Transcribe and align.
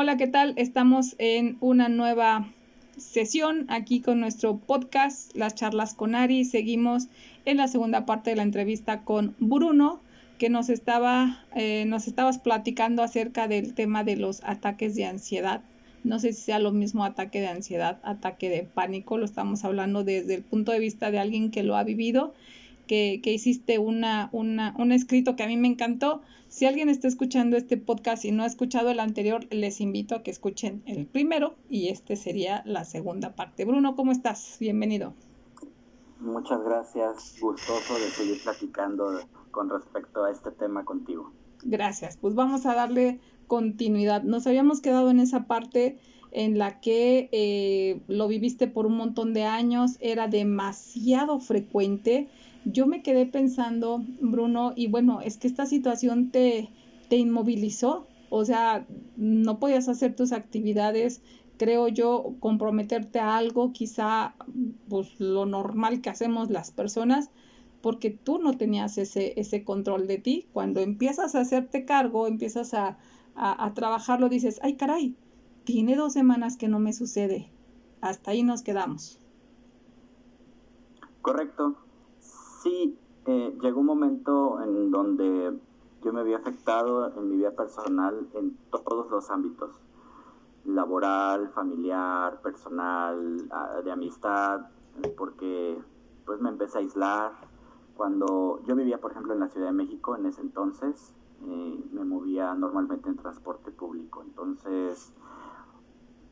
Hola, 0.00 0.16
¿qué 0.16 0.28
tal? 0.28 0.54
Estamos 0.54 1.16
en 1.18 1.56
una 1.58 1.88
nueva 1.88 2.48
sesión 2.96 3.66
aquí 3.68 4.00
con 4.00 4.20
nuestro 4.20 4.56
podcast, 4.56 5.36
las 5.36 5.56
charlas 5.56 5.92
con 5.92 6.14
Ari. 6.14 6.44
Seguimos 6.44 7.08
en 7.46 7.56
la 7.56 7.66
segunda 7.66 8.06
parte 8.06 8.30
de 8.30 8.36
la 8.36 8.44
entrevista 8.44 9.00
con 9.00 9.34
Bruno, 9.40 10.00
que 10.38 10.50
nos 10.50 10.68
estaba, 10.68 11.44
eh, 11.56 11.84
nos 11.88 12.06
estabas 12.06 12.38
platicando 12.38 13.02
acerca 13.02 13.48
del 13.48 13.74
tema 13.74 14.04
de 14.04 14.14
los 14.14 14.40
ataques 14.44 14.94
de 14.94 15.04
ansiedad. 15.04 15.62
No 16.04 16.20
sé 16.20 16.32
si 16.32 16.42
sea 16.42 16.60
lo 16.60 16.70
mismo 16.70 17.04
ataque 17.04 17.40
de 17.40 17.48
ansiedad, 17.48 17.98
ataque 18.04 18.50
de 18.50 18.62
pánico. 18.62 19.18
Lo 19.18 19.24
estamos 19.24 19.64
hablando 19.64 20.04
desde 20.04 20.36
el 20.36 20.42
punto 20.44 20.70
de 20.70 20.78
vista 20.78 21.10
de 21.10 21.18
alguien 21.18 21.50
que 21.50 21.64
lo 21.64 21.76
ha 21.76 21.82
vivido 21.82 22.34
que, 22.88 23.20
hiciste 23.24 23.78
una, 23.78 24.28
una, 24.32 24.74
un 24.76 24.90
escrito 24.90 25.36
que 25.36 25.44
a 25.44 25.46
mí 25.46 25.56
me 25.56 25.68
encantó. 25.68 26.22
Si 26.48 26.66
alguien 26.66 26.88
está 26.88 27.06
escuchando 27.06 27.56
este 27.56 27.76
podcast 27.76 28.24
y 28.24 28.32
no 28.32 28.42
ha 28.42 28.46
escuchado 28.46 28.90
el 28.90 28.98
anterior, 28.98 29.46
les 29.50 29.80
invito 29.80 30.16
a 30.16 30.24
que 30.24 30.32
escuchen 30.32 30.82
el 30.86 31.06
primero 31.06 31.54
y 31.70 31.88
este 31.88 32.16
sería 32.16 32.62
la 32.64 32.84
segunda 32.84 33.36
parte. 33.36 33.64
Bruno, 33.64 33.94
¿cómo 33.94 34.10
estás? 34.10 34.56
Bienvenido. 34.58 35.14
Muchas 36.18 36.64
gracias, 36.64 37.36
gustoso 37.40 37.94
de 37.94 38.08
seguir 38.10 38.42
platicando 38.42 39.20
con 39.52 39.70
respecto 39.70 40.24
a 40.24 40.32
este 40.32 40.50
tema 40.50 40.84
contigo. 40.84 41.30
Gracias, 41.62 42.16
pues 42.16 42.34
vamos 42.34 42.66
a 42.66 42.74
darle 42.74 43.20
continuidad. 43.46 44.24
Nos 44.24 44.46
habíamos 44.46 44.80
quedado 44.80 45.10
en 45.10 45.20
esa 45.20 45.46
parte 45.46 45.98
en 46.30 46.58
la 46.58 46.80
que 46.80 47.28
eh, 47.32 48.02
lo 48.08 48.28
viviste 48.28 48.66
por 48.66 48.86
un 48.86 48.96
montón 48.96 49.32
de 49.32 49.44
años, 49.44 49.96
era 50.00 50.28
demasiado 50.28 51.40
frecuente 51.40 52.28
yo 52.64 52.86
me 52.86 53.02
quedé 53.02 53.26
pensando, 53.26 54.04
Bruno, 54.20 54.72
y 54.76 54.88
bueno, 54.88 55.20
es 55.20 55.38
que 55.38 55.48
esta 55.48 55.66
situación 55.66 56.30
te, 56.30 56.72
te 57.08 57.16
inmovilizó, 57.16 58.10
o 58.28 58.44
sea, 58.44 58.86
no 59.16 59.58
podías 59.58 59.88
hacer 59.88 60.14
tus 60.16 60.32
actividades, 60.32 61.22
creo 61.56 61.88
yo, 61.88 62.36
comprometerte 62.40 63.18
a 63.20 63.36
algo, 63.36 63.72
quizá 63.72 64.36
pues 64.88 65.18
lo 65.20 65.46
normal 65.46 66.00
que 66.02 66.10
hacemos 66.10 66.50
las 66.50 66.70
personas, 66.70 67.30
porque 67.80 68.10
tú 68.10 68.38
no 68.38 68.56
tenías 68.56 68.98
ese, 68.98 69.38
ese 69.40 69.64
control 69.64 70.06
de 70.06 70.18
ti. 70.18 70.48
Cuando 70.52 70.80
empiezas 70.80 71.34
a 71.34 71.40
hacerte 71.40 71.84
cargo, 71.84 72.26
empiezas 72.26 72.74
a, 72.74 72.98
a, 73.34 73.64
a 73.66 73.74
trabajarlo, 73.74 74.28
dices, 74.28 74.58
ay 74.62 74.76
caray, 74.76 75.16
tiene 75.64 75.96
dos 75.96 76.12
semanas 76.14 76.56
que 76.56 76.68
no 76.68 76.80
me 76.80 76.92
sucede. 76.92 77.54
Hasta 78.00 78.32
ahí 78.32 78.42
nos 78.42 78.62
quedamos. 78.62 79.20
Correcto. 81.22 81.87
Sí, 82.58 82.98
eh, 83.26 83.56
llegó 83.62 83.78
un 83.78 83.86
momento 83.86 84.60
en 84.60 84.90
donde 84.90 85.56
yo 86.02 86.12
me 86.12 86.20
había 86.20 86.38
afectado 86.38 87.16
en 87.16 87.28
mi 87.28 87.36
vida 87.36 87.52
personal 87.52 88.28
en 88.34 88.58
todos 88.72 89.08
los 89.10 89.30
ámbitos, 89.30 89.70
laboral, 90.64 91.50
familiar, 91.50 92.40
personal, 92.42 93.48
de 93.84 93.92
amistad, 93.92 94.66
porque 95.16 95.78
pues 96.26 96.40
me 96.40 96.48
empecé 96.48 96.78
a 96.78 96.80
aislar. 96.80 97.32
Cuando 97.94 98.60
yo 98.64 98.74
vivía, 98.74 98.98
por 99.00 99.12
ejemplo, 99.12 99.34
en 99.34 99.40
la 99.40 99.48
Ciudad 99.50 99.68
de 99.68 99.72
México 99.74 100.16
en 100.16 100.26
ese 100.26 100.40
entonces, 100.40 101.14
eh, 101.44 101.84
me 101.92 102.04
movía 102.04 102.54
normalmente 102.54 103.08
en 103.08 103.18
transporte 103.18 103.70
público. 103.70 104.24
Entonces, 104.24 105.12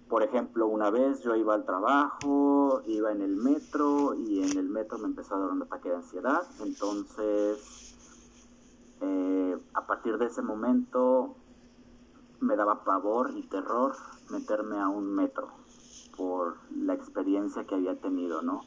por 0.09 0.23
ejemplo, 0.23 0.67
una 0.69 0.91
vez 0.91 1.21
yo 1.23 1.35
iba 1.35 1.55
al 1.55 1.65
trabajo, 1.65 2.81
iba 2.87 3.11
en 3.11 3.23
el 3.23 3.37
metro 3.37 4.15
y 4.15 4.43
en 4.43 4.57
el 4.57 4.69
metro 4.69 4.99
me 4.99 5.07
empezó 5.07 5.35
a 5.35 5.41
dar 5.41 5.51
un 5.51 5.63
ataque 5.63 5.89
de 5.89 5.97
ansiedad. 5.97 6.43
Entonces, 6.61 7.97
eh, 9.01 9.59
a 9.75 9.87
partir 9.87 10.17
de 10.19 10.27
ese 10.27 10.43
momento 10.43 11.35
me 12.41 12.55
daba 12.55 12.85
pavor 12.85 13.33
y 13.35 13.43
terror 13.49 13.97
meterme 14.31 14.79
a 14.79 14.89
un 14.89 15.13
metro 15.13 15.49
por 16.17 16.59
la 16.71 16.95
experiencia 16.95 17.65
que 17.65 17.75
había 17.75 18.01
tenido, 18.01 18.43
¿no? 18.43 18.61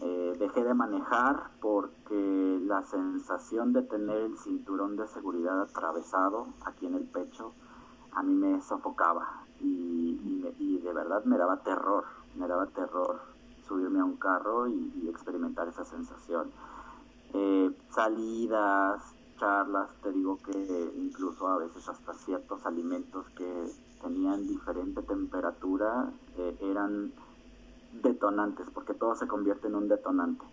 Eh, 0.00 0.34
dejé 0.38 0.64
de 0.64 0.72
manejar 0.72 1.50
porque 1.60 2.58
la 2.62 2.82
sensación 2.84 3.74
de 3.74 3.82
tener 3.82 4.16
el 4.16 4.38
cinturón 4.38 4.96
de 4.96 5.06
seguridad 5.08 5.60
atravesado 5.60 6.46
aquí 6.64 6.86
en 6.86 6.94
el 6.94 7.04
pecho 7.04 7.52
a 8.12 8.22
mí 8.22 8.34
me 8.34 8.60
sofocaba 8.62 9.39
y, 9.60 10.78
de 10.82 10.92
verdad 10.92 11.24
me 11.24 11.38
daba 11.38 11.62
terror, 11.62 12.04
me 12.36 12.48
daba 12.48 12.66
terror 12.66 13.20
subirme 13.66 14.00
a 14.00 14.04
un 14.04 14.16
carro 14.16 14.66
y, 14.66 15.08
experimentar 15.08 15.68
esa 15.68 15.84
sensación. 15.84 16.50
Eh, 17.32 17.70
salidas, 17.90 19.00
charlas, 19.38 19.88
te 20.02 20.12
digo 20.12 20.38
que 20.44 20.92
incluso 20.96 21.46
a 21.46 21.58
veces 21.58 21.88
hasta 21.88 22.14
ciertos 22.14 22.66
alimentos 22.66 23.26
que 23.36 23.70
tenían 24.02 24.46
diferente 24.46 25.02
temperatura 25.02 26.10
eh, 26.36 26.56
eran 26.62 27.12
detonantes, 28.02 28.68
porque 28.70 28.94
todo 28.94 29.14
se 29.14 29.28
convierte 29.28 29.68
en 29.68 29.76
un 29.76 29.88
detonante. 29.88 30.44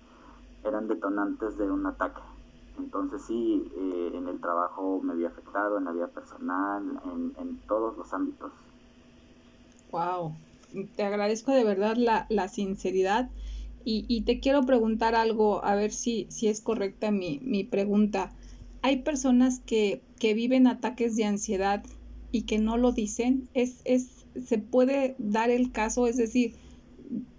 Eran 0.64 0.88
detonantes 0.88 1.58
de 1.58 1.72
un 1.72 1.86
ataque. 1.86 2.22
Entonces 2.78 3.24
sí, 3.24 3.72
eh, 3.76 4.12
en 4.14 4.28
el 4.28 4.40
trabajo 4.40 5.00
me 5.02 5.14
había 5.14 5.30
afectado, 5.30 5.78
en 5.78 5.86
la 5.86 5.92
vida 5.92 6.08
personal, 6.08 7.02
en 7.38 7.60
todos 7.68 7.98
los 7.98 8.14
ámbitos. 8.14 8.52
Wow, 9.92 10.36
te 10.96 11.04
agradezco 11.04 11.52
de 11.52 11.64
verdad 11.64 11.96
la, 11.96 12.26
la 12.30 12.48
sinceridad 12.48 13.30
y, 13.86 14.06
y, 14.10 14.22
te 14.22 14.42
quiero 14.42 14.66
preguntar 14.66 15.16
algo, 15.16 15.64
a 15.64 15.74
ver 15.76 15.94
si, 15.94 16.28
si 16.30 16.48
es 16.50 16.60
correcta 16.60 17.10
mi, 17.10 17.40
mi 17.42 17.64
pregunta. 17.64 18.34
Hay 18.82 18.98
personas 18.98 19.62
que, 19.62 20.02
que 20.20 20.34
viven 20.34 20.68
ataques 20.68 21.16
de 21.16 21.24
ansiedad 21.24 21.86
y 22.34 22.42
que 22.42 22.60
no 22.60 22.76
lo 22.76 22.92
dicen. 22.92 23.48
Es, 23.54 23.80
es, 23.86 24.26
se 24.46 24.58
puede 24.58 25.16
dar 25.20 25.50
el 25.50 25.72
caso, 25.72 26.06
es 26.06 26.18
decir, 26.18 26.56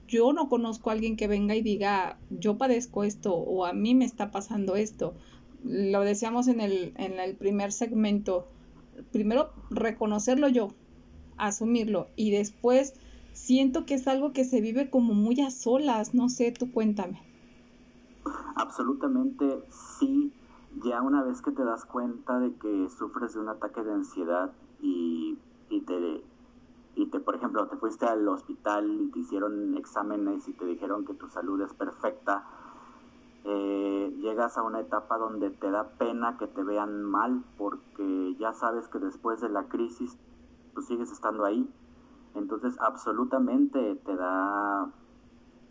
yo 0.07 0.33
no 0.33 0.49
conozco 0.49 0.89
a 0.89 0.95
alguien 0.95 1.17
que 1.17 1.29
venga 1.29 1.55
y 1.55 1.61
diga, 1.61 2.19
yo 2.31 2.57
padezco 2.57 3.05
esto 3.05 3.35
o 3.35 3.67
a 3.67 3.75
mí 3.75 3.95
me 3.95 4.07
está 4.07 4.31
pasando 4.31 4.75
esto. 4.75 5.15
Lo 5.65 6.01
decíamos 6.01 6.49
en 6.49 6.63
el, 6.63 6.95
en 6.97 7.21
el 7.21 7.35
primer 7.35 7.73
segmento. 7.73 8.49
Primero, 9.13 9.53
reconocerlo 9.69 10.49
yo, 10.49 10.73
asumirlo 11.39 12.13
y 12.17 12.31
después 12.33 12.95
siento 13.33 13.87
que 13.87 13.95
es 13.95 14.09
algo 14.09 14.33
que 14.33 14.45
se 14.45 14.61
vive 14.61 14.91
como 14.91 15.15
muy 15.15 15.41
a 15.41 15.51
solas, 15.51 16.15
no 16.15 16.29
sé, 16.29 16.53
tú 16.53 16.73
cuéntame. 16.73 17.27
Absolutamente 18.57 19.65
sí, 19.99 20.33
ya 20.85 21.03
una 21.03 21.23
vez 21.23 21.41
que 21.43 21.53
te 21.53 21.65
das 21.65 21.85
cuenta 21.85 22.39
de 22.41 22.57
que 22.59 22.89
sufres 22.91 23.35
de 23.35 23.41
un 23.41 23.49
ataque 23.49 23.83
de 23.83 23.93
ansiedad 23.93 24.53
y, 24.81 25.39
y 25.69 25.81
te 25.83 26.25
y 26.97 27.07
te, 27.11 27.21
por 27.21 27.37
ejemplo, 27.37 27.69
te 27.69 27.77
fuiste 27.77 28.07
al 28.07 28.27
hospital 28.29 28.91
y 28.91 29.11
te 29.13 29.21
hicieron 29.21 29.77
exámenes 29.77 30.49
y 30.49 30.55
te 30.55 30.65
dijeron 30.65 31.05
que 31.05 31.15
tu 31.15 31.29
salud 31.29 31.61
es 31.63 31.73
perfecta, 31.75 32.45
eh, 33.45 34.13
llegas 34.19 34.59
a 34.59 34.63
una 34.63 34.81
etapa 34.81 35.17
donde 35.19 35.51
te 35.51 35.71
da 35.71 35.97
pena 35.97 36.37
que 36.39 36.49
te 36.49 36.63
vean 36.65 37.03
mal 37.05 37.45
porque 37.57 38.37
ya 38.39 38.53
sabes 38.53 38.89
que 38.89 38.99
después 38.99 39.41
de 39.41 39.49
la 39.49 39.69
crisis 39.69 40.19
sigues 40.83 41.11
estando 41.11 41.45
ahí. 41.45 41.69
Entonces 42.35 42.77
absolutamente 42.81 43.97
te 44.05 44.17
da, 44.17 44.91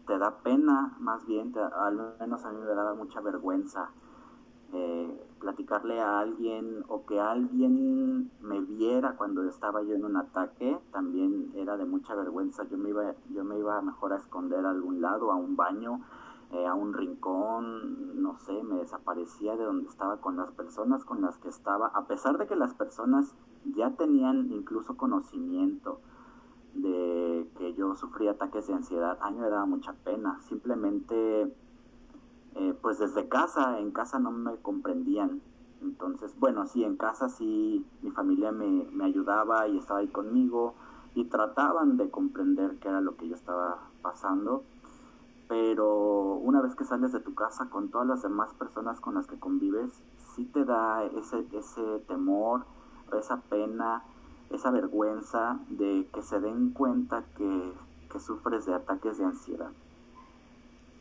te 0.05 0.17
da 0.17 0.37
pena, 0.39 0.95
más 0.99 1.25
bien, 1.25 1.53
al 1.57 2.15
menos 2.19 2.43
a 2.45 2.51
mí 2.51 2.59
me 2.59 2.73
daba 2.73 2.93
mucha 2.93 3.21
vergüenza 3.21 3.89
eh, 4.73 5.27
platicarle 5.39 6.01
a 6.01 6.19
alguien 6.19 6.83
o 6.89 7.05
que 7.05 7.21
alguien 7.21 8.29
me 8.41 8.59
viera 8.59 9.15
cuando 9.15 9.47
estaba 9.47 9.81
yo 9.83 9.95
en 9.95 10.03
un 10.03 10.17
ataque, 10.17 10.77
también 10.91 11.51
era 11.55 11.77
de 11.77 11.85
mucha 11.85 12.15
vergüenza. 12.15 12.63
Yo 12.65 12.77
me 12.77 12.89
iba, 12.89 13.13
yo 13.29 13.43
me 13.45 13.57
iba 13.57 13.81
mejor 13.81 14.13
a 14.13 14.17
esconder 14.17 14.65
a 14.65 14.71
algún 14.71 14.99
lado, 14.99 15.31
a 15.31 15.35
un 15.35 15.55
baño, 15.55 16.01
eh, 16.51 16.65
a 16.65 16.73
un 16.73 16.93
rincón, 16.93 18.21
no 18.21 18.37
sé, 18.39 18.61
me 18.63 18.75
desaparecía 18.75 19.55
de 19.55 19.63
donde 19.63 19.87
estaba 19.87 20.17
con 20.17 20.35
las 20.35 20.51
personas 20.51 21.05
con 21.05 21.21
las 21.21 21.37
que 21.37 21.49
estaba, 21.49 21.87
a 21.87 22.05
pesar 22.07 22.37
de 22.37 22.47
que 22.47 22.55
las 22.55 22.73
personas 22.73 23.35
ya 23.75 23.91
tenían 23.91 24.51
incluso 24.51 24.97
conocimiento 24.97 25.99
de 26.73 27.49
que 27.57 27.73
yo 27.73 27.95
sufría 27.95 28.31
ataques 28.31 28.67
de 28.67 28.73
ansiedad, 28.73 29.17
a 29.21 29.31
mí 29.31 29.39
me 29.39 29.49
daba 29.49 29.65
mucha 29.65 29.93
pena, 29.93 30.39
simplemente 30.47 31.51
eh, 32.55 32.73
pues 32.81 32.99
desde 32.99 33.27
casa, 33.27 33.79
en 33.79 33.91
casa 33.91 34.19
no 34.19 34.31
me 34.31 34.57
comprendían. 34.57 35.41
Entonces, 35.81 36.33
bueno, 36.39 36.65
sí, 36.65 36.83
en 36.83 36.95
casa 36.97 37.29
sí, 37.29 37.85
mi 38.01 38.11
familia 38.11 38.51
me, 38.51 38.87
me 38.91 39.05
ayudaba 39.05 39.67
y 39.67 39.77
estaba 39.77 39.99
ahí 39.99 40.07
conmigo 40.07 40.73
y 41.13 41.25
trataban 41.25 41.97
de 41.97 42.09
comprender 42.09 42.77
qué 42.79 42.89
era 42.89 43.01
lo 43.01 43.15
que 43.15 43.27
yo 43.27 43.35
estaba 43.35 43.79
pasando, 44.01 44.63
pero 45.47 46.35
una 46.35 46.61
vez 46.61 46.75
que 46.75 46.83
sales 46.83 47.11
de 47.11 47.19
tu 47.19 47.33
casa 47.33 47.69
con 47.69 47.89
todas 47.89 48.07
las 48.07 48.21
demás 48.21 48.53
personas 48.53 48.99
con 48.99 49.15
las 49.15 49.27
que 49.27 49.39
convives, 49.39 49.91
sí 50.35 50.45
te 50.45 50.65
da 50.65 51.03
ese, 51.03 51.45
ese 51.51 51.99
temor, 52.07 52.65
esa 53.15 53.41
pena, 53.41 54.03
esa 54.51 54.71
vergüenza 54.71 55.59
de 55.69 56.07
que 56.13 56.21
se 56.21 56.39
den 56.39 56.71
cuenta 56.71 57.23
que, 57.37 57.73
que 58.11 58.19
sufres 58.19 58.65
de 58.65 58.73
ataques 58.73 59.17
de 59.17 59.25
ansiedad. 59.25 59.71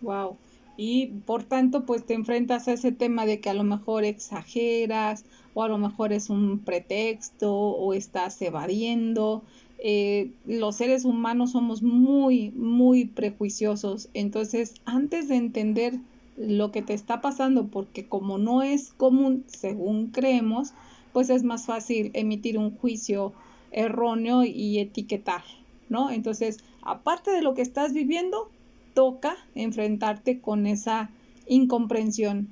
Wow 0.01 0.37
y 0.77 1.07
por 1.27 1.45
tanto 1.45 1.87
pues 1.87 2.05
te 2.05 2.15
enfrentas 2.15 2.69
a 2.69 2.73
ese 2.73 2.93
tema 2.93 3.27
de 3.27 3.41
que 3.41 3.51
a 3.51 3.55
lo 3.55 3.65
mejor 3.65 4.05
exageras 4.05 5.25
o 5.55 5.63
a 5.63 5.69
lo 5.69 5.79
mejor 5.79 6.13
es 6.13 6.29
un 6.31 6.61
pretexto 6.61 7.53
o 7.55 7.95
estás 7.95 8.41
evadiendo. 8.43 9.43
eh, 9.79 10.33
los 10.47 10.77
seres 10.77 11.05
humanos 11.05 11.53
somos 11.53 11.83
muy, 11.83 12.51
muy 12.53 13.05
prejuiciosos. 13.07 14.09
Entonces, 14.15 14.75
antes 14.87 15.29
de 15.29 15.37
entender 15.37 16.01
lo 16.37 16.73
que 16.73 16.83
te 16.83 16.95
está 16.95 17.21
pasando, 17.21 17.69
porque 17.69 18.09
como 18.09 18.39
no 18.39 18.63
es 18.63 18.93
común, 18.95 19.45
según 19.49 20.09
creemos, 20.09 20.73
pues 21.17 21.31
es 21.31 21.45
más 21.45 21.65
fácil 21.65 22.11
emitir 22.13 22.59
un 22.59 22.77
juicio 22.77 23.33
erróneo 23.71 24.45
y 24.45 24.81
etiquetar, 24.81 25.45
¿no? 25.89 26.11
Entonces, 26.11 26.59
aparte 26.83 27.31
de 27.31 27.41
lo 27.41 27.55
que 27.55 27.63
estás 27.63 27.95
viviendo, 27.95 28.51
toca 28.93 29.35
enfrentarte 29.55 30.41
con 30.43 30.67
esa 30.67 31.09
incomprensión 31.49 32.49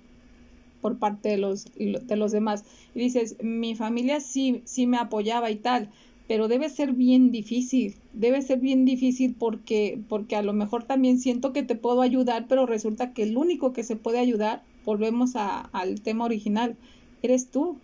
por 0.81 0.97
parte 0.99 1.29
de 1.29 1.37
los, 1.37 1.67
de 1.75 2.17
los 2.17 2.33
demás. 2.33 2.65
Y 2.95 3.01
dices, 3.01 3.37
mi 3.43 3.75
familia 3.75 4.21
sí, 4.21 4.63
sí 4.65 4.87
me 4.87 4.97
apoyaba 4.97 5.51
y 5.51 5.57
tal, 5.57 5.91
pero 6.27 6.49
debe 6.49 6.71
ser 6.71 6.93
bien 6.93 7.33
difícil, 7.33 7.97
debe 8.15 8.41
ser 8.41 8.61
bien 8.61 8.87
difícil 8.87 9.35
porque, 9.39 10.01
porque 10.09 10.37
a 10.37 10.43
lo 10.43 10.55
mejor 10.55 10.85
también 10.85 11.21
siento 11.21 11.53
que 11.53 11.65
te 11.65 11.75
puedo 11.75 12.01
ayudar, 12.01 12.47
pero 12.49 12.65
resulta 12.65 13.13
que 13.13 13.25
el 13.25 13.37
único 13.37 13.75
que 13.75 13.85
se 13.85 13.97
puede 13.97 14.21
ayudar, 14.21 14.63
volvemos 14.87 15.37
a, 15.37 15.61
al 15.61 16.01
tema 16.01 16.25
original, 16.25 16.79
eres 17.23 17.51
tú. 17.51 17.77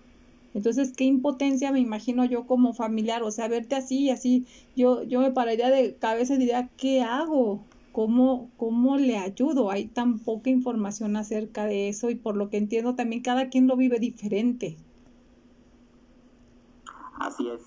Entonces, 0.53 0.93
qué 0.97 1.05
impotencia 1.05 1.71
me 1.73 1.81
imagino 1.81 2.25
yo 2.25 2.47
como 2.47 2.75
familiar, 2.75 3.23
o 3.23 3.31
sea, 3.31 3.49
verte 3.49 3.77
así 3.77 4.05
y 4.05 4.11
así, 4.11 4.47
yo, 4.75 5.03
yo 5.05 5.21
me 5.21 5.31
pararía 5.31 5.71
de 5.71 5.97
cabeza 5.97 6.35
y 6.35 6.39
diría, 6.39 6.71
¿qué 6.77 7.03
hago? 7.03 7.69
¿Cómo, 7.93 8.51
¿Cómo 8.57 8.97
le 8.97 9.17
ayudo? 9.19 9.71
Hay 9.71 9.89
tan 9.89 10.19
poca 10.21 10.51
información 10.51 11.17
acerca 11.17 11.67
de 11.67 11.89
eso 11.89 12.11
y 12.11 12.17
por 12.17 12.37
lo 12.37 12.51
que 12.51 12.57
entiendo 12.57 12.95
también 12.95 13.23
cada 13.23 13.49
quien 13.49 13.67
lo 13.67 13.77
vive 13.77 13.99
diferente. 13.99 14.77
Así 17.21 17.49
es, 17.49 17.61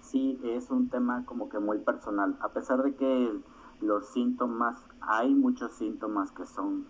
sí 0.00 0.38
es 0.44 0.70
un 0.70 0.88
tema 0.88 1.24
como 1.26 1.48
que 1.48 1.58
muy 1.58 1.78
personal. 1.78 2.38
A 2.42 2.52
pesar 2.52 2.82
de 2.82 2.94
que 2.94 3.32
los 3.80 4.12
síntomas, 4.12 4.78
hay 5.00 5.34
muchos 5.34 5.72
síntomas 5.76 6.30
que 6.32 6.46
son, 6.46 6.86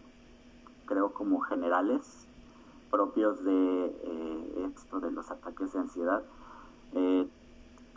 creo, 0.87 1.12
como 1.14 1.41
generales, 1.41 2.30
propios 2.91 3.45
de 3.45 3.87
eh, 3.87 4.71
esto 4.75 5.01
de 5.01 5.11
los 5.11 5.31
ataques 5.31 5.73
de 5.73 5.79
ansiedad. 5.79 6.23
Eh, 6.95 7.29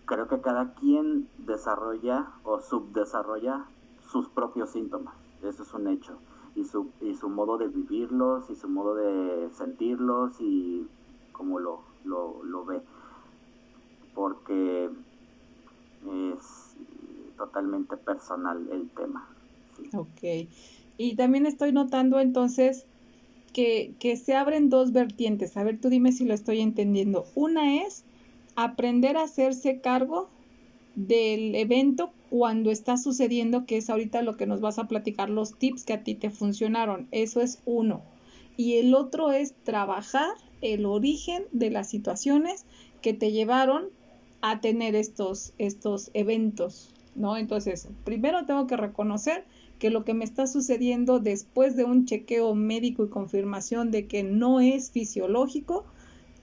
creo 0.06 0.28
que 0.28 0.42
cada 0.42 0.74
quien 0.75 1.28
desarrolla 1.40 2.31
o 2.44 2.60
subdesarrolla 2.60 3.66
sus 4.12 4.28
propios 4.30 4.72
síntomas, 4.72 5.16
eso 5.42 5.63
es 5.63 5.74
un 5.74 5.88
hecho, 5.88 6.18
y 6.56 6.66
su, 6.66 6.92
y 7.01 7.16
su 7.16 7.30
modo 7.30 7.57
de 7.57 7.68
vivirlos, 7.68 8.50
y 8.50 8.56
su 8.56 8.68
modo 8.69 8.95
de 8.95 9.50
sentirlos, 9.51 10.40
y 10.40 10.88
cómo 11.31 11.60
lo, 11.60 11.81
lo, 12.04 12.44
lo 12.44 12.66
ve, 12.66 12.81
porque 14.13 14.92
es 16.06 16.75
totalmente 17.38 17.98
personal 17.98 18.68
el 18.72 18.89
tema. 18.92 19.28
Ok. 19.96 20.50
Y 20.98 21.16
también 21.16 21.46
estoy 21.46 21.72
notando 21.72 22.19
entonces 22.19 22.86
que, 23.53 23.94
que 24.00 24.17
se 24.17 24.35
abren 24.35 24.69
dos 24.69 24.91
vertientes. 24.91 25.55
A 25.55 25.63
ver, 25.63 25.79
tú 25.79 25.89
dime 25.89 26.11
si 26.11 26.25
lo 26.25 26.33
estoy 26.33 26.61
entendiendo. 26.61 27.25
Una 27.35 27.83
es 27.83 28.03
aprender 28.55 29.17
a 29.17 29.23
hacerse 29.23 29.79
cargo 29.79 30.29
del 30.95 31.55
evento 31.55 32.11
cuando 32.29 32.71
está 32.71 32.97
sucediendo, 32.97 33.65
que 33.65 33.77
es 33.77 33.89
ahorita 33.89 34.21
lo 34.21 34.38
que 34.38 34.45
nos 34.45 34.61
vas 34.61 34.79
a 34.79 34.88
platicar, 34.88 35.29
los 35.29 35.57
tips 35.57 35.83
que 35.83 35.94
a 35.94 36.03
ti 36.03 36.15
te 36.15 36.29
funcionaron. 36.29 37.07
Eso 37.11 37.41
es 37.41 37.61
uno. 37.65 38.01
Y 38.57 38.77
el 38.77 38.94
otro 38.94 39.31
es 39.31 39.53
trabajar 39.63 40.33
el 40.61 40.85
origen 40.85 41.44
de 41.51 41.71
las 41.71 41.89
situaciones 41.89 42.65
que 43.01 43.13
te 43.13 43.31
llevaron 43.31 43.85
a 44.41 44.61
tener 44.61 44.95
estos, 44.95 45.53
estos 45.57 46.11
eventos, 46.13 46.94
¿no? 47.15 47.38
Entonces, 47.38 47.88
primero 48.03 48.45
tengo 48.45 48.67
que 48.67 48.77
reconocer 48.77 49.45
que 49.83 49.89
lo 49.89 50.06
que 50.06 50.13
me 50.13 50.24
está 50.24 50.47
sucediendo 50.47 51.19
después 51.19 51.75
de 51.75 51.83
un 51.83 52.06
chequeo 52.06 52.56
médico 52.56 53.03
y 53.03 53.09
confirmación 53.09 53.91
de 53.91 54.07
que 54.07 54.24
no 54.24 54.62
es 54.62 54.91
fisiológico, 54.91 55.83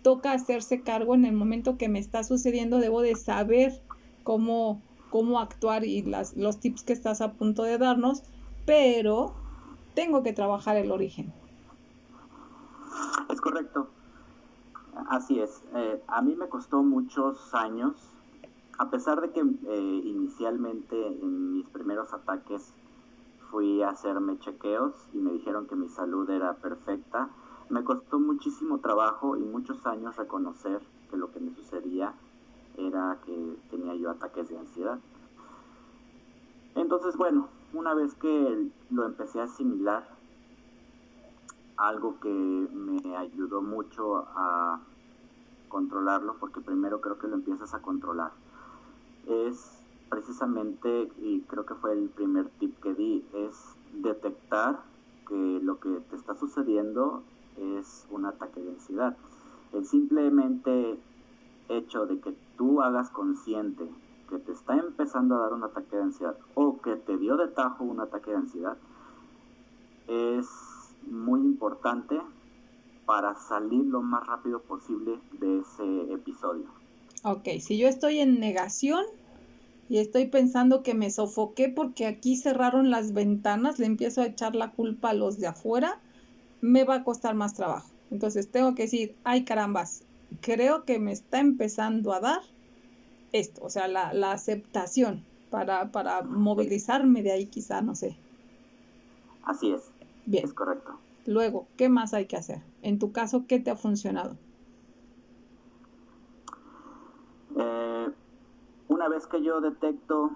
toca 0.03 0.33
hacerse 0.33 0.83
cargo 0.83 1.15
en 1.15 1.25
el 1.25 1.33
momento 1.33 1.79
que 1.79 1.89
me 1.89 2.01
está 2.01 2.23
sucediendo, 2.23 2.81
debo 2.81 3.01
de 3.01 3.17
saber 3.17 3.81
cómo, 4.25 4.83
cómo 5.09 5.41
actuar 5.41 5.87
y 5.87 6.03
las, 6.03 6.37
los 6.37 6.61
tips 6.61 6.83
que 6.83 6.93
estás 6.93 7.23
a 7.23 7.33
punto 7.33 7.63
de 7.63 7.79
darnos, 7.79 8.25
pero 8.67 9.33
tengo 9.95 10.23
que 10.23 10.35
trabajar 10.35 10.77
el 10.77 10.91
origen. 10.91 11.33
Es 13.31 13.41
correcto. 13.41 13.89
Así 15.09 15.41
es. 15.41 15.63
Eh, 15.75 16.03
a 16.09 16.21
mí 16.21 16.37
me 16.37 16.51
costó 16.51 16.83
muchos 16.83 17.55
años, 17.55 17.95
a 18.77 18.91
pesar 18.91 19.23
de 19.23 19.31
que 19.31 19.41
eh, 19.41 20.03
inicialmente 20.05 21.07
en 21.07 21.55
mis 21.55 21.67
primeros 21.69 22.13
ataques 22.13 22.75
fui 23.51 23.83
a 23.83 23.91
hacerme 23.91 24.39
chequeos 24.39 24.95
y 25.13 25.19
me 25.19 25.33
dijeron 25.33 25.67
que 25.67 25.77
mi 25.77 25.89
salud 25.89 26.29
era 26.31 26.55
perfecta, 26.55 27.29
me 27.69 27.85
costó 27.85 28.19
muchísimo 28.19 28.79
trabajo 28.79 29.37
y 29.37 29.41
muchos 29.41 29.85
años 29.87 30.17
reconocer 30.17 30.81
que 31.11 31.17
lo 31.17 31.31
que 31.33 31.41
me 31.41 31.55
sucedía 31.55 32.15
era 32.77 33.19
que 33.25 33.57
tenía 33.71 33.95
yo 33.95 34.11
ataques 34.11 34.49
de 34.49 34.59
ansiedad. 34.59 34.99
Entonces, 36.75 37.17
bueno, 37.17 37.49
una 37.73 37.95
vez 37.95 38.15
que 38.15 38.71
lo 38.91 39.05
empecé 39.05 39.41
a 39.41 39.45
asimilar, 39.45 40.09
algo 41.77 42.21
que 42.21 42.29
me 42.29 43.17
ayudó 43.17 43.63
mucho 43.63 44.27
a 44.35 44.81
controlarlo, 45.69 46.37
porque 46.39 46.61
primero 46.61 47.01
creo 47.01 47.19
que 47.19 47.29
lo 47.29 47.37
empiezas 47.37 47.75
a 47.75 47.83
controlar, 47.83 48.33
es 49.27 49.80
precisamente, 50.11 51.09
y 51.23 51.41
creo 51.43 51.65
que 51.65 51.75
fue 51.75 51.93
el 51.93 52.09
primer 52.09 52.49
tip 52.59 52.79
que 52.83 52.93
di, 52.95 53.25
es 53.33 53.57
detectar 53.95 54.81
que 55.29 55.61
lo 55.63 55.79
que 55.81 55.89
te 56.11 56.17
está 56.17 56.35
sucediendo 56.35 57.23
es 57.57 58.07
un 58.11 58.27
ataque 58.27 58.61
de 58.61 58.71
ansiedad. 58.71 59.17
El 59.73 59.87
simplemente 59.87 60.99
hecho 61.69 62.07
de 62.07 62.19
que 62.19 62.35
tú 62.59 62.83
hagas 62.83 63.11
consciente 63.11 63.89
que 64.29 64.39
te 64.39 64.53
está 64.53 64.77
empezando 64.77 65.35
a 65.35 65.41
dar 65.41 65.53
un 65.53 65.65
ataque 65.65 65.97
de 65.97 66.03
ansiedad 66.03 66.37
o 66.55 66.81
que 66.81 66.97
te 66.97 67.17
dio 67.17 67.37
de 67.37 67.49
tajo 67.49 67.85
un 67.85 68.01
ataque 68.01 68.31
de 68.31 68.37
ansiedad 68.37 68.77
es 70.07 70.47
muy 71.11 71.41
importante 71.41 72.21
para 73.07 73.35
salir 73.35 73.85
lo 73.85 74.03
más 74.03 74.27
rápido 74.27 74.61
posible 74.61 75.19
de 75.33 75.59
ese 75.59 76.13
episodio. 76.13 76.67
Ok, 77.25 77.49
si 77.61 77.77
yo 77.77 77.89
estoy 77.89 78.21
en 78.21 78.39
negación 78.39 79.05
y 79.91 79.99
estoy 79.99 80.27
pensando 80.27 80.85
que 80.85 80.95
me 80.95 81.11
sofoqué 81.11 81.69
porque 81.69 82.07
aquí 82.07 82.37
cerraron 82.37 82.91
las 82.91 83.13
ventanas, 83.13 83.81
le 83.81 83.87
empiezo 83.87 84.23
a 84.23 84.27
echar 84.27 84.55
la 84.55 84.71
culpa 84.71 85.11
a 85.11 85.15
los 85.15 85.41
de 85.41 85.49
afuera, 85.49 85.99
me 86.61 86.85
va 86.85 86.95
a 86.95 87.05
costar 87.05 87.35
más 87.35 87.55
trabajo. 87.55 87.91
Entonces 88.13 88.49
tengo 88.53 88.77
que 88.77 88.85
decir, 88.85 89.17
ay 89.25 89.45
carambas, 89.45 90.05
creo 90.43 90.85
que 90.85 91.01
me 91.01 91.11
está 91.11 91.41
empezando 91.41 92.13
a 92.13 92.21
dar 92.21 92.41
esto, 93.33 93.65
o 93.65 93.69
sea, 93.69 93.89
la, 93.89 94.15
la 94.15 94.31
aceptación 94.31 95.25
para, 95.51 95.91
para 95.91 96.23
movilizarme 96.23 97.25
de 97.25 97.33
ahí 97.33 97.47
quizá, 97.47 97.83
no 97.83 97.97
sé. 97.97 98.17
Así 99.43 99.73
es. 99.73 99.83
Bien. 100.25 100.45
Es 100.45 100.53
correcto. 100.53 101.01
Luego, 101.27 101.67
¿qué 101.77 101.89
más 101.89 102.15
hay 102.15 102.27
que 102.27 102.37
hacer? 102.37 102.63
En 102.83 103.01
tu 103.01 103.11
caso, 103.11 103.45
¿qué 103.49 103.59
te 103.59 103.73
ha 103.73 103.77
funcionado? 103.77 104.37
Una 108.91 109.09
vez 109.09 109.29
que 109.29 109.41
yo 109.41 109.61
detecto 109.61 110.33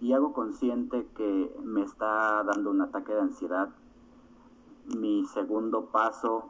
y 0.00 0.14
hago 0.14 0.32
consciente 0.32 1.06
que 1.14 1.54
me 1.62 1.82
está 1.82 2.42
dando 2.42 2.70
un 2.70 2.80
ataque 2.80 3.12
de 3.12 3.20
ansiedad, 3.20 3.68
mi 4.96 5.26
segundo 5.26 5.90
paso 5.90 6.48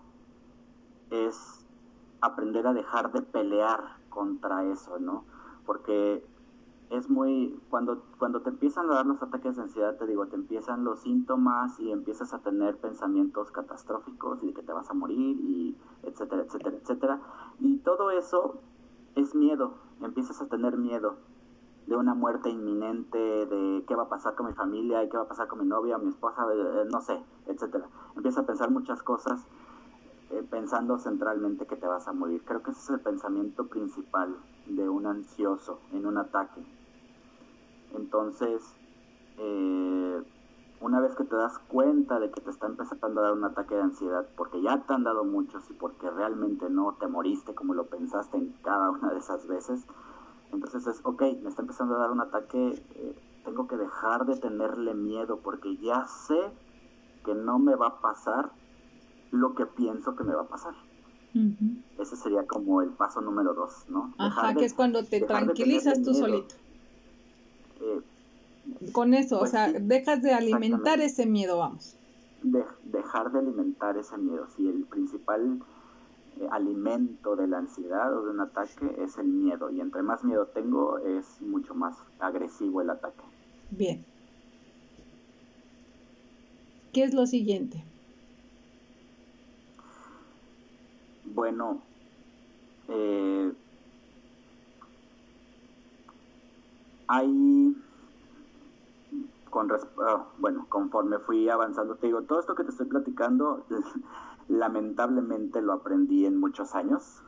es 1.10 1.66
aprender 2.20 2.68
a 2.68 2.72
dejar 2.72 3.10
de 3.10 3.20
pelear 3.20 3.98
contra 4.10 4.64
eso, 4.64 5.00
¿no? 5.00 5.24
Porque 5.66 6.24
es 6.90 7.10
muy, 7.10 7.60
cuando, 7.68 8.04
cuando 8.18 8.42
te 8.42 8.50
empiezan 8.50 8.88
a 8.90 8.94
dar 8.94 9.06
los 9.06 9.20
ataques 9.20 9.56
de 9.56 9.62
ansiedad, 9.62 9.96
te 9.96 10.06
digo, 10.06 10.28
te 10.28 10.36
empiezan 10.36 10.84
los 10.84 11.00
síntomas 11.00 11.80
y 11.80 11.90
empiezas 11.90 12.32
a 12.32 12.38
tener 12.38 12.76
pensamientos 12.76 13.50
catastróficos 13.50 14.40
y 14.44 14.46
de 14.46 14.54
que 14.54 14.62
te 14.62 14.72
vas 14.72 14.88
a 14.88 14.94
morir 14.94 15.36
y 15.40 15.76
etcétera, 16.04 16.42
etcétera, 16.42 16.76
etcétera. 16.76 17.20
Y 17.58 17.78
todo 17.78 18.12
eso 18.12 18.60
es 19.16 19.34
miedo, 19.34 19.74
empiezas 20.04 20.40
a 20.40 20.46
tener 20.46 20.76
miedo 20.76 21.16
de 21.86 21.96
una 21.96 22.14
muerte 22.14 22.48
inminente, 22.50 23.18
de 23.18 23.84
qué 23.86 23.94
va 23.94 24.04
a 24.04 24.08
pasar 24.08 24.34
con 24.34 24.46
mi 24.46 24.52
familia, 24.52 25.04
y 25.04 25.08
qué 25.08 25.16
va 25.16 25.24
a 25.24 25.28
pasar 25.28 25.48
con 25.48 25.60
mi 25.60 25.66
novia, 25.66 25.98
mi 25.98 26.08
esposa, 26.08 26.46
eh, 26.52 26.86
no 26.90 27.00
sé, 27.00 27.22
etcétera. 27.46 27.86
Empiezas 28.16 28.44
a 28.44 28.46
pensar 28.46 28.70
muchas 28.70 29.02
cosas 29.02 29.46
eh, 30.30 30.42
pensando 30.50 30.98
centralmente 30.98 31.66
que 31.66 31.76
te 31.76 31.86
vas 31.86 32.08
a 32.08 32.12
morir. 32.12 32.42
Creo 32.44 32.62
que 32.62 32.70
ese 32.70 32.80
es 32.80 32.90
el 32.90 33.00
pensamiento 33.00 33.66
principal 33.66 34.36
de 34.66 34.88
un 34.88 35.06
ansioso 35.06 35.80
en 35.92 36.06
un 36.06 36.16
ataque. 36.16 36.64
Entonces, 37.94 38.62
eh, 39.38 40.22
una 40.84 41.00
vez 41.00 41.16
que 41.16 41.24
te 41.24 41.34
das 41.34 41.58
cuenta 41.68 42.20
de 42.20 42.30
que 42.30 42.42
te 42.42 42.50
está 42.50 42.66
empezando 42.66 43.20
a 43.20 43.24
dar 43.24 43.32
un 43.32 43.44
ataque 43.44 43.74
de 43.74 43.80
ansiedad, 43.80 44.28
porque 44.36 44.60
ya 44.60 44.82
te 44.86 44.92
han 44.92 45.02
dado 45.02 45.24
muchos 45.24 45.68
y 45.70 45.72
porque 45.72 46.10
realmente 46.10 46.68
no 46.68 46.94
te 47.00 47.06
moriste 47.06 47.54
como 47.54 47.72
lo 47.72 47.86
pensaste 47.86 48.36
en 48.36 48.52
cada 48.62 48.90
una 48.90 49.10
de 49.10 49.18
esas 49.18 49.46
veces, 49.46 49.86
Entonces 50.52 50.86
es, 50.86 51.00
ok, 51.02 51.22
me 51.42 51.48
está 51.48 51.62
empezando 51.62 51.96
a 51.96 51.98
dar 51.98 52.10
un 52.10 52.20
ataque, 52.20 52.86
eh, 52.94 53.18
tengo 53.44 53.66
que 53.66 53.76
dejar 53.76 54.26
de 54.26 54.36
tenerle 54.36 54.94
miedo 54.94 55.40
porque 55.42 55.76
ya 55.78 56.06
sé 56.06 56.38
que 57.24 57.34
no 57.34 57.58
me 57.58 57.74
va 57.74 57.86
a 57.88 58.00
pasar 58.00 58.52
lo 59.30 59.54
que 59.54 59.66
pienso 59.66 60.14
que 60.14 60.22
me 60.22 60.34
va 60.34 60.42
a 60.42 60.48
pasar. 60.48 60.74
Ese 61.98 62.14
sería 62.16 62.46
como 62.46 62.82
el 62.82 62.90
paso 62.90 63.20
número 63.20 63.54
dos, 63.54 63.86
¿no? 63.88 64.14
Ajá, 64.18 64.54
que 64.54 64.66
es 64.66 64.74
cuando 64.74 65.02
te 65.02 65.20
tranquilizas 65.22 66.02
tú 66.02 66.14
solito. 66.14 66.54
Eh, 67.80 68.02
Con 68.92 69.14
eso, 69.14 69.36
o 69.36 69.40
pues 69.40 69.52
sea, 69.52 69.72
dejas 69.72 70.22
de 70.22 70.32
alimentar 70.32 71.00
ese 71.00 71.26
miedo, 71.26 71.58
vamos. 71.58 71.96
dejar 72.42 73.32
de 73.32 73.38
alimentar 73.38 73.96
ese 73.96 74.16
miedo. 74.18 74.46
Si 74.56 74.68
el 74.68 74.84
principal 74.84 75.60
eh, 76.40 76.48
alimento 76.50 77.36
de 77.36 77.46
la 77.46 77.58
ansiedad 77.58 78.16
o 78.16 78.24
de 78.24 78.30
un 78.30 78.40
ataque 78.40 78.96
es 78.98 79.18
el 79.18 79.26
miedo. 79.26 79.70
Y 79.70 79.80
entre 79.80 80.02
más 80.02 80.24
miedo 80.24 80.46
tengo, 80.46 80.98
es 80.98 81.40
mucho 81.40 81.74
más 81.74 81.96
agresivo 82.18 82.82
el 82.82 82.90
ataque. 82.90 83.22
Bien. 83.70 84.04
¿Qué 86.92 87.04
es 87.04 87.14
lo 87.14 87.26
siguiente? 87.26 87.84
Bueno, 91.24 91.82
eh, 92.88 93.52
hay 97.08 97.76
con 99.54 99.70
ah, 100.00 100.26
bueno, 100.38 100.66
conforme 100.68 101.20
fui 101.20 101.48
avanzando, 101.48 101.94
te 101.94 102.08
digo, 102.08 102.22
todo 102.22 102.40
esto 102.40 102.56
que 102.56 102.64
te 102.64 102.70
estoy 102.70 102.86
platicando, 102.86 103.64
lamentablemente 104.48 105.62
lo 105.62 105.74
aprendí 105.74 106.26
en 106.26 106.40
muchos 106.40 106.74
años. 106.74 107.22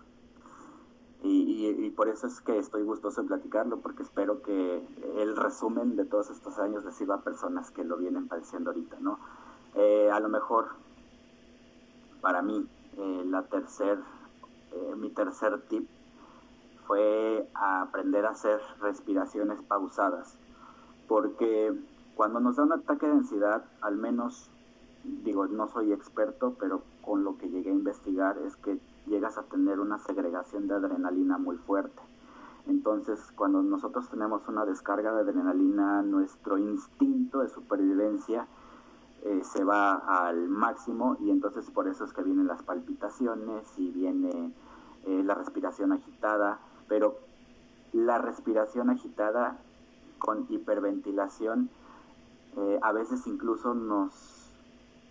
Y, 1.22 1.90
por 1.96 2.08
eso 2.08 2.26
es 2.26 2.40
que 2.40 2.58
estoy 2.58 2.82
gustoso 2.82 3.22
de 3.22 3.28
platicarlo, 3.28 3.78
porque 3.78 4.02
espero 4.02 4.42
que 4.42 4.86
el 5.16 5.36
resumen 5.36 5.96
de 5.96 6.04
todos 6.04 6.30
estos 6.30 6.58
años 6.58 6.84
les 6.84 6.94
sirva 6.94 7.16
a 7.16 7.20
personas 7.20 7.70
que 7.70 7.84
lo 7.84 7.96
vienen 7.96 8.28
padeciendo 8.28 8.70
ahorita, 8.70 8.98
¿no? 9.00 9.18
Eh, 9.74 10.10
a 10.12 10.20
lo 10.20 10.28
mejor, 10.28 10.68
para 12.20 12.42
mí, 12.42 12.68
eh, 12.96 13.22
la 13.24 13.42
tercer, 13.44 13.98
eh, 14.72 14.94
mi 14.96 15.10
tercer 15.10 15.60
tip 15.68 15.88
fue 16.86 17.48
aprender 17.54 18.26
a 18.26 18.30
hacer 18.30 18.60
respiraciones 18.80 19.60
pausadas, 19.62 20.36
porque 21.08 21.72
cuando 22.16 22.40
nos 22.40 22.56
da 22.56 22.62
un 22.62 22.72
ataque 22.72 23.06
de 23.06 23.12
ansiedad, 23.12 23.62
al 23.82 23.96
menos, 23.96 24.50
digo, 25.04 25.46
no 25.46 25.68
soy 25.68 25.92
experto, 25.92 26.56
pero 26.58 26.82
con 27.02 27.22
lo 27.24 27.36
que 27.36 27.50
llegué 27.50 27.70
a 27.70 27.74
investigar 27.74 28.38
es 28.38 28.56
que 28.56 28.80
llegas 29.06 29.36
a 29.36 29.42
tener 29.42 29.78
una 29.80 29.98
segregación 29.98 30.66
de 30.66 30.74
adrenalina 30.74 31.36
muy 31.36 31.58
fuerte. 31.58 32.00
Entonces, 32.66 33.20
cuando 33.36 33.62
nosotros 33.62 34.08
tenemos 34.08 34.48
una 34.48 34.64
descarga 34.64 35.12
de 35.12 35.20
adrenalina, 35.20 36.02
nuestro 36.02 36.56
instinto 36.56 37.40
de 37.40 37.50
supervivencia 37.50 38.46
eh, 39.22 39.42
se 39.44 39.62
va 39.62 39.96
al 40.26 40.48
máximo 40.48 41.16
y 41.20 41.30
entonces 41.30 41.70
por 41.70 41.86
eso 41.86 42.04
es 42.04 42.12
que 42.12 42.22
vienen 42.22 42.46
las 42.46 42.62
palpitaciones 42.62 43.66
y 43.76 43.90
viene 43.90 44.52
eh, 45.04 45.22
la 45.22 45.34
respiración 45.34 45.92
agitada, 45.92 46.58
pero 46.88 47.18
la 47.92 48.18
respiración 48.18 48.88
agitada 48.88 49.58
con 50.18 50.46
hiperventilación 50.48 51.68
eh, 52.56 52.78
a 52.82 52.92
veces 52.92 53.26
incluso 53.26 53.74
nos, 53.74 54.50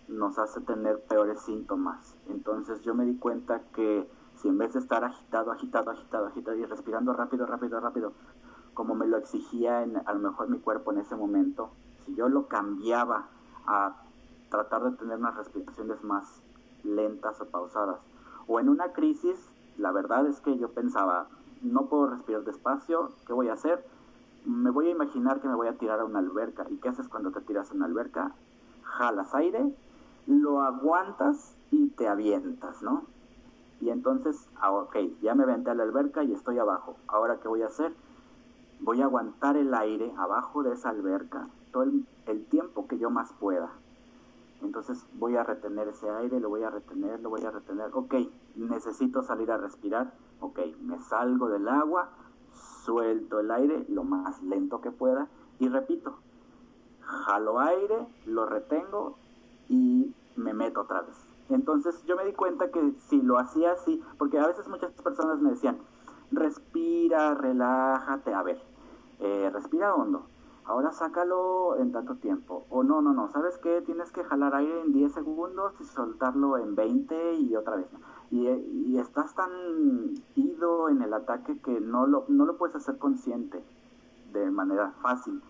nos 0.08 0.38
hace 0.38 0.60
tener 0.60 1.00
peores 1.04 1.40
síntomas. 1.40 2.16
Entonces 2.28 2.82
yo 2.82 2.94
me 2.94 3.04
di 3.04 3.16
cuenta 3.16 3.60
que 3.74 4.08
si 4.36 4.48
en 4.48 4.58
vez 4.58 4.74
de 4.74 4.80
estar 4.80 5.04
agitado, 5.04 5.52
agitado, 5.52 5.90
agitado, 5.90 6.26
agitado 6.26 6.56
y 6.56 6.64
respirando 6.64 7.12
rápido, 7.12 7.46
rápido, 7.46 7.80
rápido, 7.80 8.12
como 8.74 8.94
me 8.94 9.06
lo 9.06 9.16
exigía 9.16 9.82
en, 9.82 9.96
a 9.96 10.12
lo 10.12 10.20
mejor 10.20 10.48
mi 10.48 10.58
cuerpo 10.58 10.92
en 10.92 10.98
ese 10.98 11.16
momento, 11.16 11.70
si 12.04 12.14
yo 12.14 12.28
lo 12.28 12.46
cambiaba 12.46 13.28
a 13.66 13.96
tratar 14.50 14.82
de 14.84 14.96
tener 14.96 15.18
unas 15.18 15.36
respiraciones 15.36 16.02
más 16.04 16.42
lentas 16.82 17.40
o 17.40 17.46
pausadas. 17.46 18.00
O 18.46 18.60
en 18.60 18.68
una 18.68 18.92
crisis, 18.92 19.36
la 19.78 19.92
verdad 19.92 20.26
es 20.26 20.40
que 20.40 20.56
yo 20.58 20.70
pensaba, 20.70 21.28
no 21.62 21.86
puedo 21.86 22.08
respirar 22.08 22.44
despacio, 22.44 23.10
¿qué 23.26 23.32
voy 23.32 23.48
a 23.48 23.54
hacer? 23.54 23.84
Me 24.46 24.70
voy 24.70 24.88
a 24.88 24.92
imaginar 24.92 25.40
que 25.40 25.48
me 25.48 25.54
voy 25.54 25.68
a 25.68 25.76
tirar 25.76 26.00
a 26.00 26.04
una 26.04 26.20
alberca. 26.20 26.66
¿Y 26.70 26.76
qué 26.76 26.88
haces 26.88 27.08
cuando 27.08 27.32
te 27.32 27.40
tiras 27.42 27.70
a 27.70 27.74
una 27.74 27.84
alberca? 27.84 28.32
Jalas 28.82 29.34
aire, 29.34 29.74
lo 30.26 30.62
aguantas 30.62 31.54
y 31.70 31.88
te 31.88 32.08
avientas, 32.08 32.82
¿no? 32.82 33.04
Y 33.80 33.90
entonces, 33.90 34.48
ah, 34.60 34.72
ok, 34.72 34.96
ya 35.20 35.34
me 35.34 35.42
aventé 35.42 35.70
a 35.70 35.74
la 35.74 35.82
alberca 35.82 36.24
y 36.24 36.32
estoy 36.32 36.58
abajo. 36.58 36.96
Ahora, 37.08 37.40
¿qué 37.40 37.48
voy 37.48 37.62
a 37.62 37.66
hacer? 37.66 37.92
Voy 38.80 39.02
a 39.02 39.04
aguantar 39.04 39.56
el 39.56 39.74
aire 39.74 40.14
abajo 40.16 40.62
de 40.62 40.72
esa 40.72 40.88
alberca 40.88 41.48
todo 41.72 41.82
el 41.82 42.46
tiempo 42.46 42.86
que 42.86 42.98
yo 42.98 43.10
más 43.10 43.32
pueda 43.34 43.70
entonces 44.62 45.06
voy 45.14 45.36
a 45.36 45.42
retener 45.42 45.88
ese 45.88 46.08
aire, 46.08 46.40
lo 46.40 46.48
voy 46.48 46.62
a 46.62 46.70
retener, 46.70 47.20
lo 47.20 47.30
voy 47.30 47.44
a 47.44 47.50
retener. 47.50 47.90
Ok, 47.92 48.14
necesito 48.56 49.22
salir 49.22 49.50
a 49.50 49.58
respirar. 49.58 50.12
Ok, 50.40 50.58
me 50.80 51.00
salgo 51.00 51.48
del 51.48 51.68
agua, 51.68 52.10
suelto 52.86 53.40
el 53.40 53.50
aire 53.50 53.84
lo 53.88 54.04
más 54.04 54.42
lento 54.42 54.80
que 54.80 54.92
pueda 54.92 55.28
y 55.58 55.68
repito. 55.68 56.14
Jalo 57.00 57.58
aire, 57.60 58.06
lo 58.24 58.46
retengo 58.46 59.16
y 59.68 60.14
me 60.36 60.54
meto 60.54 60.82
otra 60.82 61.02
vez. 61.02 61.16
Entonces 61.50 62.02
yo 62.06 62.16
me 62.16 62.24
di 62.24 62.32
cuenta 62.32 62.70
que 62.70 62.92
si 63.08 63.20
lo 63.20 63.38
hacía 63.38 63.72
así, 63.72 64.02
porque 64.18 64.38
a 64.38 64.46
veces 64.46 64.68
muchas 64.68 64.90
personas 65.02 65.40
me 65.40 65.50
decían, 65.50 65.78
respira, 66.30 67.34
relájate, 67.34 68.34
a 68.34 68.42
ver, 68.42 68.60
eh, 69.20 69.50
respira 69.52 69.94
hondo, 69.94 70.26
ahora 70.64 70.90
sácalo 70.92 71.76
en 71.76 71.92
tanto 71.92 72.16
tiempo. 72.16 72.66
O 72.70 72.82
no, 72.82 73.00
no, 73.00 73.12
no, 73.12 73.28
¿sabes 73.28 73.58
qué? 73.58 73.80
Tienes 73.82 74.10
que 74.10 74.24
jalar 74.24 74.54
aire 74.54 74.80
en 74.80 74.92
10 74.92 75.12
segundos 75.12 75.74
y 75.80 75.84
soltarlo 75.84 76.58
en 76.58 76.74
20 76.74 77.34
y 77.34 77.54
otra 77.54 77.76
vez. 77.76 77.86
Y, 78.30 78.96
estás 78.98 79.34
tan 79.34 79.50
ido 80.34 80.88
en 80.88 81.02
el 81.02 81.12
ataque 81.12 81.58
que 81.58 81.80
no 81.80 82.06
lo, 82.06 82.24
no 82.28 82.46
lo 82.46 82.56
puedes 82.56 82.76
hacer 82.76 82.98
consciente 82.98 83.62
de 84.32 84.50
manera 84.50 84.92
fácil. 85.02 85.42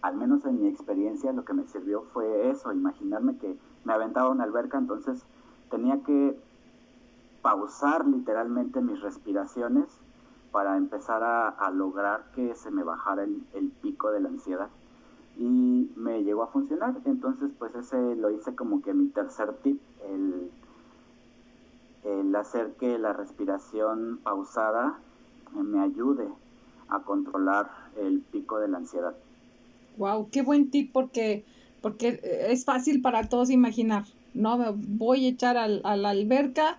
Al 0.00 0.16
menos 0.16 0.44
en 0.44 0.62
mi 0.62 0.68
experiencia 0.68 1.32
lo 1.32 1.44
que 1.44 1.52
me 1.52 1.66
sirvió 1.66 2.02
fue 2.12 2.50
eso, 2.50 2.72
imaginarme 2.72 3.36
que 3.38 3.58
me 3.84 3.92
aventaba 3.92 4.30
una 4.30 4.44
alberca, 4.44 4.78
entonces 4.78 5.24
tenía 5.70 6.02
que 6.04 6.38
pausar 7.42 8.06
literalmente 8.06 8.80
mis 8.80 9.00
respiraciones 9.00 9.88
para 10.50 10.76
empezar 10.76 11.22
a, 11.22 11.70
lograr 11.70 12.30
que 12.34 12.54
se 12.54 12.70
me 12.70 12.82
bajara 12.82 13.24
el, 13.24 13.72
pico 13.82 14.10
de 14.10 14.20
la 14.20 14.28
ansiedad. 14.28 14.68
Y 15.36 15.92
me 15.94 16.24
llegó 16.24 16.42
a 16.42 16.48
funcionar, 16.48 16.96
entonces 17.04 17.50
pues 17.58 17.74
ese 17.74 18.16
lo 18.16 18.30
hice 18.30 18.56
como 18.56 18.82
que 18.82 18.94
mi 18.94 19.08
tercer 19.08 19.52
tip, 19.62 19.80
el, 20.04 20.50
el 22.04 22.34
hacer 22.36 22.74
que 22.78 22.98
la 22.98 23.12
respiración 23.12 24.20
pausada 24.22 24.98
me 25.52 25.80
ayude 25.80 26.28
a 26.88 27.00
controlar 27.02 27.70
el 27.96 28.20
pico 28.20 28.58
de 28.58 28.68
la 28.68 28.78
ansiedad. 28.78 29.14
Wow, 29.96 30.28
qué 30.30 30.42
buen 30.42 30.70
tip 30.70 30.92
porque 30.92 31.44
porque 31.80 32.20
es 32.48 32.64
fácil 32.64 33.00
para 33.00 33.28
todos 33.28 33.50
imaginar, 33.50 34.04
¿no? 34.34 34.74
Voy 34.76 35.26
a 35.26 35.28
echar 35.28 35.56
a 35.56 35.68
la 35.68 36.10
alberca, 36.10 36.78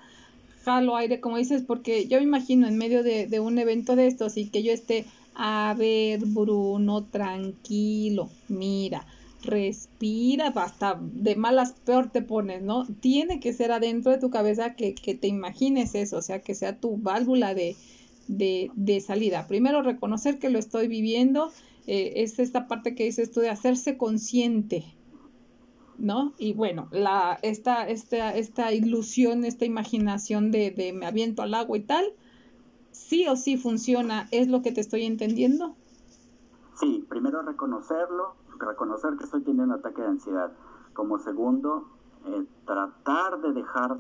jalo 0.64 0.96
aire, 0.96 1.20
como 1.20 1.38
dices, 1.38 1.64
porque 1.66 2.08
yo 2.08 2.18
me 2.18 2.24
imagino 2.24 2.68
en 2.68 2.78
medio 2.78 3.04
de, 3.04 3.40
un 3.40 3.58
evento 3.58 3.96
de 3.96 4.08
estos 4.08 4.38
y 4.38 4.50
que 4.50 4.64
yo 4.64 4.72
esté, 4.72 5.06
a 5.36 5.74
ver, 5.78 6.20
Bruno, 6.26 7.04
tranquilo, 7.06 8.30
mira, 8.50 9.06
respira, 9.44 10.48
hasta 10.48 11.00
de 11.02 11.36
malas 11.36 11.74
peor 11.86 12.12
te 12.12 12.22
pones, 12.22 12.62
¿no? 12.62 12.86
Tiene 13.00 13.40
que 13.40 13.54
ser 13.54 13.72
adentro 13.72 14.12
de 14.12 14.18
tu 14.18 14.30
cabeza 14.30 14.76
que, 14.76 14.94
que 14.96 15.16
te 15.16 15.28
imagines 15.28 15.96
eso, 15.96 16.18
o 16.18 16.22
sea, 16.22 16.42
que 16.42 16.56
sea 16.56 16.80
tu 16.80 16.98
válvula 16.98 17.54
de, 17.54 17.76
de, 18.28 18.72
de 18.76 19.02
salida. 19.02 19.48
Primero, 19.48 19.82
reconocer 19.82 20.40
que 20.40 20.50
lo 20.50 20.60
estoy 20.60 20.88
viviendo, 20.88 21.52
eh, 21.88 22.14
es 22.18 22.40
esta 22.40 22.68
parte 22.68 22.96
que 22.96 23.06
dices 23.06 23.32
tú 23.32 23.40
de 23.40 23.50
hacerse 23.50 23.98
consciente, 23.98 24.86
¿no? 25.98 26.34
Y 26.38 26.54
bueno, 26.54 26.88
la, 26.92 27.40
esta, 27.42 27.88
esta, 27.88 28.36
esta 28.36 28.74
ilusión, 28.74 29.46
esta 29.46 29.66
imaginación 29.66 30.52
de, 30.52 30.72
de 30.72 30.94
me 30.94 31.06
aviento 31.06 31.42
al 31.42 31.54
agua 31.54 31.78
y 31.78 31.82
tal, 31.82 32.06
sí 32.92 33.28
o 33.28 33.36
sí 33.36 33.58
funciona, 33.58 34.28
¿es 34.32 34.48
lo 34.48 34.62
que 34.62 34.72
te 34.72 34.82
estoy 34.82 35.06
entendiendo? 35.06 35.76
Sí, 36.80 37.06
primero 37.10 37.42
reconocerlo, 37.42 38.36
reconocer 38.60 39.16
que 39.18 39.24
estoy 39.24 39.42
teniendo 39.42 39.74
un 39.74 39.80
ataque 39.80 40.02
de 40.02 40.08
ansiedad. 40.08 40.52
Como 40.94 41.18
segundo, 41.20 41.88
eh, 42.26 42.46
tratar 42.66 43.42
de 43.42 43.54
dejar 43.54 43.98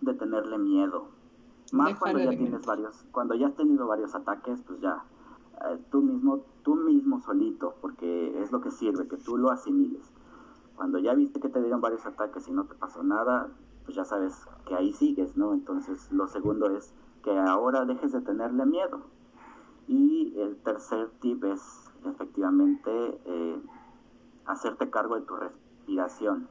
de 0.00 0.14
tenerle 0.14 0.58
miedo. 0.58 1.08
Más 1.72 1.98
cuando 1.98 2.20
ya 2.20 2.30
tienes 2.30 2.64
varios, 2.64 3.04
cuando 3.10 3.34
ya 3.34 3.48
has 3.48 3.56
tenido 3.56 3.86
varios 3.86 4.14
ataques, 4.14 4.62
pues 4.66 4.80
ya, 4.80 5.04
eh, 5.64 5.78
tú 5.90 6.00
mismo, 6.00 6.44
tú 6.62 6.76
mismo 6.76 7.20
solito, 7.20 7.74
porque 7.80 8.40
es 8.40 8.52
lo 8.52 8.60
que 8.60 8.70
sirve, 8.70 9.08
que 9.08 9.16
tú 9.16 9.36
lo 9.36 9.50
asimiles 9.50 10.12
cuando 10.76 10.98
ya 10.98 11.14
viste 11.14 11.40
que 11.40 11.48
te 11.48 11.60
dieron 11.60 11.80
varios 11.80 12.06
ataques 12.06 12.46
y 12.48 12.52
no 12.52 12.66
te 12.66 12.74
pasó 12.74 13.02
nada, 13.02 13.48
pues 13.84 13.96
ya 13.96 14.04
sabes 14.04 14.46
que 14.66 14.74
ahí 14.74 14.92
sigues, 14.92 15.36
¿no? 15.36 15.54
Entonces 15.54 16.12
lo 16.12 16.28
segundo 16.28 16.70
es 16.70 16.94
que 17.22 17.36
ahora 17.36 17.84
dejes 17.84 18.12
de 18.12 18.20
tenerle 18.20 18.66
miedo. 18.66 19.00
Y 19.88 20.38
el 20.38 20.56
tercer 20.58 21.10
tip 21.20 21.42
es 21.44 21.90
efectivamente 22.04 22.90
eh, 23.24 23.62
hacerte 24.46 24.90
cargo 24.90 25.16
de 25.16 25.22
tu 25.22 25.36
respiración. 25.36 26.48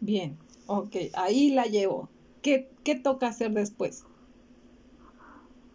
Bien, 0.00 0.38
ok, 0.66 0.96
ahí 1.14 1.50
la 1.50 1.66
llevo. 1.66 2.08
¿Qué, 2.42 2.70
qué 2.84 2.96
toca 2.96 3.28
hacer 3.28 3.52
después? 3.52 4.04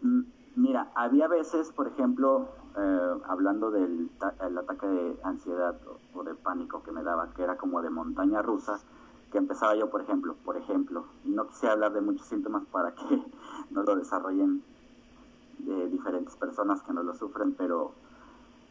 Mm, 0.02 0.22
mira, 0.56 0.90
había 0.94 1.28
veces, 1.28 1.72
por 1.72 1.88
ejemplo, 1.88 2.48
eh, 2.76 3.14
hablando 3.26 3.70
del 3.70 4.10
el 4.46 4.58
ataque 4.58 4.86
de 4.86 5.16
ansiedad 5.24 5.76
o, 6.14 6.22
de 6.22 6.34
pánico 6.34 6.82
que 6.82 6.92
me 6.92 7.02
daba, 7.02 7.32
que 7.34 7.42
era 7.42 7.56
como 7.56 7.82
de 7.82 7.90
montaña 7.90 8.42
rusa, 8.42 8.80
que 9.32 9.38
empezaba 9.38 9.74
yo, 9.76 9.90
por 9.90 10.02
ejemplo, 10.02 10.36
por 10.44 10.56
ejemplo, 10.56 11.06
no 11.24 11.48
quise 11.48 11.68
hablar 11.68 11.92
de 11.92 12.00
muchos 12.00 12.26
síntomas 12.26 12.64
para 12.66 12.94
que 12.94 13.22
no 13.70 13.82
lo 13.82 13.96
desarrollen 13.96 14.62
de 15.58 15.88
diferentes 15.88 16.36
personas 16.36 16.82
que 16.82 16.92
no 16.92 17.02
lo 17.02 17.14
sufren, 17.14 17.54
pero 17.54 17.92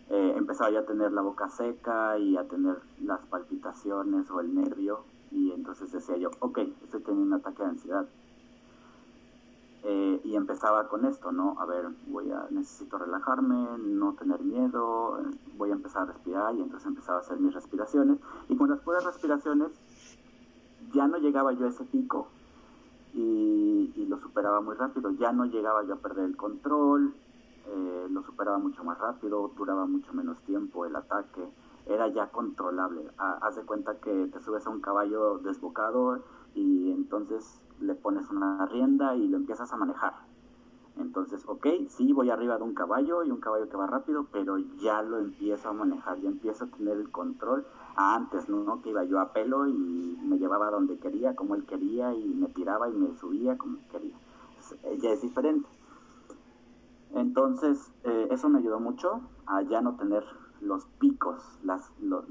eh, 0.10 0.34
empezaba 0.38 0.70
yo 0.70 0.80
a 0.80 0.86
tener 0.86 1.12
la 1.12 1.22
boca 1.22 1.50
seca 1.50 2.18
y 2.18 2.38
a 2.38 2.48
tener 2.48 2.78
las 3.02 3.20
palpitaciones 3.26 4.30
o 4.32 4.40
el 4.40 4.56
nervio 4.56 5.04
y 5.32 5.52
entonces 5.52 5.92
decía 5.92 6.16
yo, 6.16 6.32
ok, 6.40 6.60
estoy 6.84 7.02
teniendo 7.02 7.36
un 7.36 7.42
ataque 7.42 7.64
de 7.64 7.70
ansiedad. 7.70 8.08
Eh, 9.84 10.22
y 10.24 10.36
empezaba 10.36 10.88
con 10.88 11.06
esto, 11.06 11.32
¿no? 11.32 11.60
A 11.60 11.66
ver, 11.66 11.86
voy 12.08 12.32
a, 12.32 12.48
necesito 12.50 12.98
relajarme, 12.98 13.78
no 13.80 14.14
tener 14.14 14.42
miedo, 14.42 15.20
voy 15.58 15.70
a 15.70 15.74
empezar 15.74 16.04
a 16.04 16.06
respirar 16.06 16.56
y 16.56 16.62
entonces 16.62 16.88
empezaba 16.88 17.20
a 17.20 17.22
hacer 17.22 17.40
mis 17.40 17.54
respiraciones. 17.54 18.18
Y 18.50 18.56
con 18.56 18.70
las 18.70 18.80
puras 18.80 19.04
respiraciones 19.04 19.72
ya 20.94 21.08
no 21.08 21.18
llegaba 21.18 21.52
yo 21.52 21.66
a 21.66 21.70
ese 21.70 21.84
pico 21.84 22.28
y 23.14 24.06
lo 24.08 24.20
superaba 24.20 24.62
muy 24.62 24.76
rápido, 24.76 25.10
ya 25.12 25.32
no 25.32 25.46
llegaba 25.46 25.84
yo 25.84 25.96
a 25.96 25.98
perder 25.98 26.26
el 26.26 26.38
control, 26.38 27.14
eh, 27.68 28.08
lo 28.10 28.24
superaba 28.24 28.58
mucho 28.58 28.84
más 28.84 28.98
rápido, 28.98 29.52
duraba 29.58 29.86
mucho 29.86 30.14
menos 30.14 30.40
tiempo 30.44 30.86
el 30.86 30.96
ataque, 30.96 31.48
era 31.86 32.08
ya 32.08 32.28
controlable. 32.28 33.10
haz 33.18 33.56
de 33.56 33.64
cuenta 33.64 34.00
que 34.00 34.28
te 34.28 34.40
subes 34.42 34.66
a 34.68 34.70
un 34.70 34.82
caballo 34.82 35.40
desbocado 35.40 36.22
y 36.54 36.92
entonces 36.92 37.62
le 37.80 37.96
pones 37.96 38.30
una 38.30 38.66
rienda 38.66 39.16
y 39.16 39.28
lo 39.28 39.38
empiezas 39.38 39.72
a 39.72 39.78
manejar. 39.78 40.14
Entonces, 41.00 41.44
ok, 41.46 41.68
sí, 41.90 42.12
voy 42.12 42.30
arriba 42.30 42.58
de 42.58 42.64
un 42.64 42.74
caballo 42.74 43.24
y 43.24 43.30
un 43.30 43.40
caballo 43.40 43.70
que 43.70 43.78
va 43.78 43.86
rápido, 43.86 44.26
pero 44.32 44.58
ya 44.58 45.02
lo 45.04 45.20
empiezo 45.20 45.70
a 45.70 45.74
manejar, 45.74 46.20
ya 46.20 46.30
empiezo 46.30 46.66
a 46.66 46.68
tener 46.68 46.98
el 46.98 47.12
control. 47.12 47.66
Antes, 47.96 48.50
¿no? 48.50 48.82
Que 48.82 48.90
iba 48.90 49.04
yo 49.04 49.20
a 49.20 49.32
pelo 49.32 49.68
y 49.68 50.18
me 50.24 50.38
llevaba 50.38 50.72
donde 50.72 50.98
quería, 50.98 51.36
como 51.36 51.56
él 51.56 51.66
quería, 51.66 52.14
y 52.14 52.26
me 52.34 52.48
tiraba 52.48 52.90
y 52.90 52.94
me 52.94 53.16
subía 53.16 53.58
como 53.58 53.78
quería. 53.92 54.16
Ya 55.00 55.12
es 55.12 55.22
diferente. 55.22 55.68
Entonces, 57.16 57.92
eh, 58.04 58.28
eso 58.32 58.50
me 58.50 58.60
ayudó 58.60 58.80
mucho 58.80 59.22
a 59.46 59.62
ya 59.62 59.82
no 59.82 59.96
tener 59.96 60.24
los 60.62 60.86
picos, 61.00 61.42
las, 61.64 61.92
los, 62.02 62.30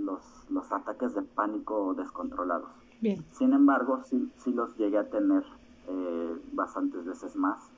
los, 0.50 0.72
ataques 0.72 1.14
de 1.14 1.22
pánico 1.22 1.94
descontrolados. 1.94 2.70
Bien. 3.00 3.24
Sin 3.32 3.52
embargo, 3.52 4.02
sí, 4.04 4.30
sí 4.38 4.52
los 4.52 4.76
llegué 4.76 4.98
a 4.98 5.08
tener 5.10 5.44
eh, 5.88 6.36
bastantes 6.52 7.04
veces 7.04 7.36
más. 7.36 7.70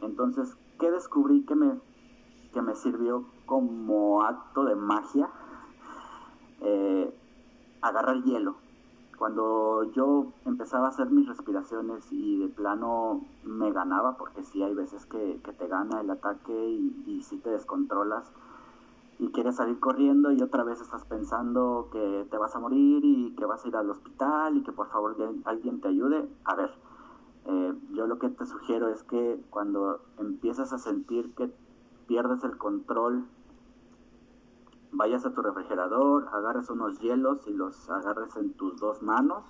Entonces, 0.00 0.56
¿qué 0.78 0.90
descubrí 0.90 1.44
que 1.44 1.54
me, 1.54 1.80
que 2.52 2.62
me 2.62 2.74
sirvió 2.74 3.24
como 3.46 4.22
acto 4.22 4.64
de 4.64 4.76
magia? 4.76 5.28
Eh, 6.60 7.14
agarrar 7.82 8.22
hielo 8.22 8.56
cuando 9.20 9.82
yo 9.92 10.32
empezaba 10.46 10.86
a 10.86 10.88
hacer 10.88 11.10
mis 11.10 11.28
respiraciones 11.28 12.10
y 12.10 12.38
de 12.38 12.48
plano 12.48 13.20
me 13.44 13.70
ganaba, 13.70 14.16
porque 14.16 14.42
sí 14.44 14.62
hay 14.62 14.74
veces 14.74 15.04
que, 15.04 15.38
te 15.58 15.68
gana 15.68 16.00
el 16.00 16.10
ataque 16.10 16.70
y, 16.70 17.04
y 17.06 17.20
sí 17.20 17.36
te 17.36 17.50
descontrolas 17.50 18.32
y 19.18 19.28
quieres 19.28 19.56
salir 19.56 19.78
corriendo 19.78 20.32
y 20.32 20.40
otra 20.40 20.64
vez 20.64 20.80
estás 20.80 21.04
pensando 21.04 21.90
que 21.92 22.26
te 22.30 22.38
vas 22.38 22.56
a 22.56 22.60
morir 22.60 23.04
y 23.04 23.34
que 23.36 23.44
vas 23.44 23.62
a 23.62 23.68
ir 23.68 23.76
al 23.76 23.90
hospital 23.90 24.56
y 24.56 24.62
que 24.62 24.72
por 24.72 24.88
favor 24.88 25.14
alguien 25.44 25.82
te 25.82 25.88
ayude. 25.88 26.26
A 26.46 26.54
ver, 26.54 26.70
eh, 27.44 27.74
yo 27.92 28.06
lo 28.06 28.18
que 28.18 28.30
te 28.30 28.46
sugiero 28.46 28.88
es 28.88 29.02
que 29.02 29.38
cuando 29.50 30.00
empiezas 30.18 30.72
a 30.72 30.78
sentir 30.78 31.34
que 31.34 31.52
pierdes 32.06 32.42
el 32.42 32.56
control 32.56 33.26
vayas 34.92 35.24
a 35.24 35.32
tu 35.32 35.42
refrigerador, 35.42 36.28
agarres 36.32 36.68
unos 36.70 36.98
hielos 36.98 37.46
y 37.46 37.52
los 37.52 37.88
agarres 37.90 38.36
en 38.36 38.52
tus 38.54 38.78
dos 38.80 39.02
manos 39.02 39.44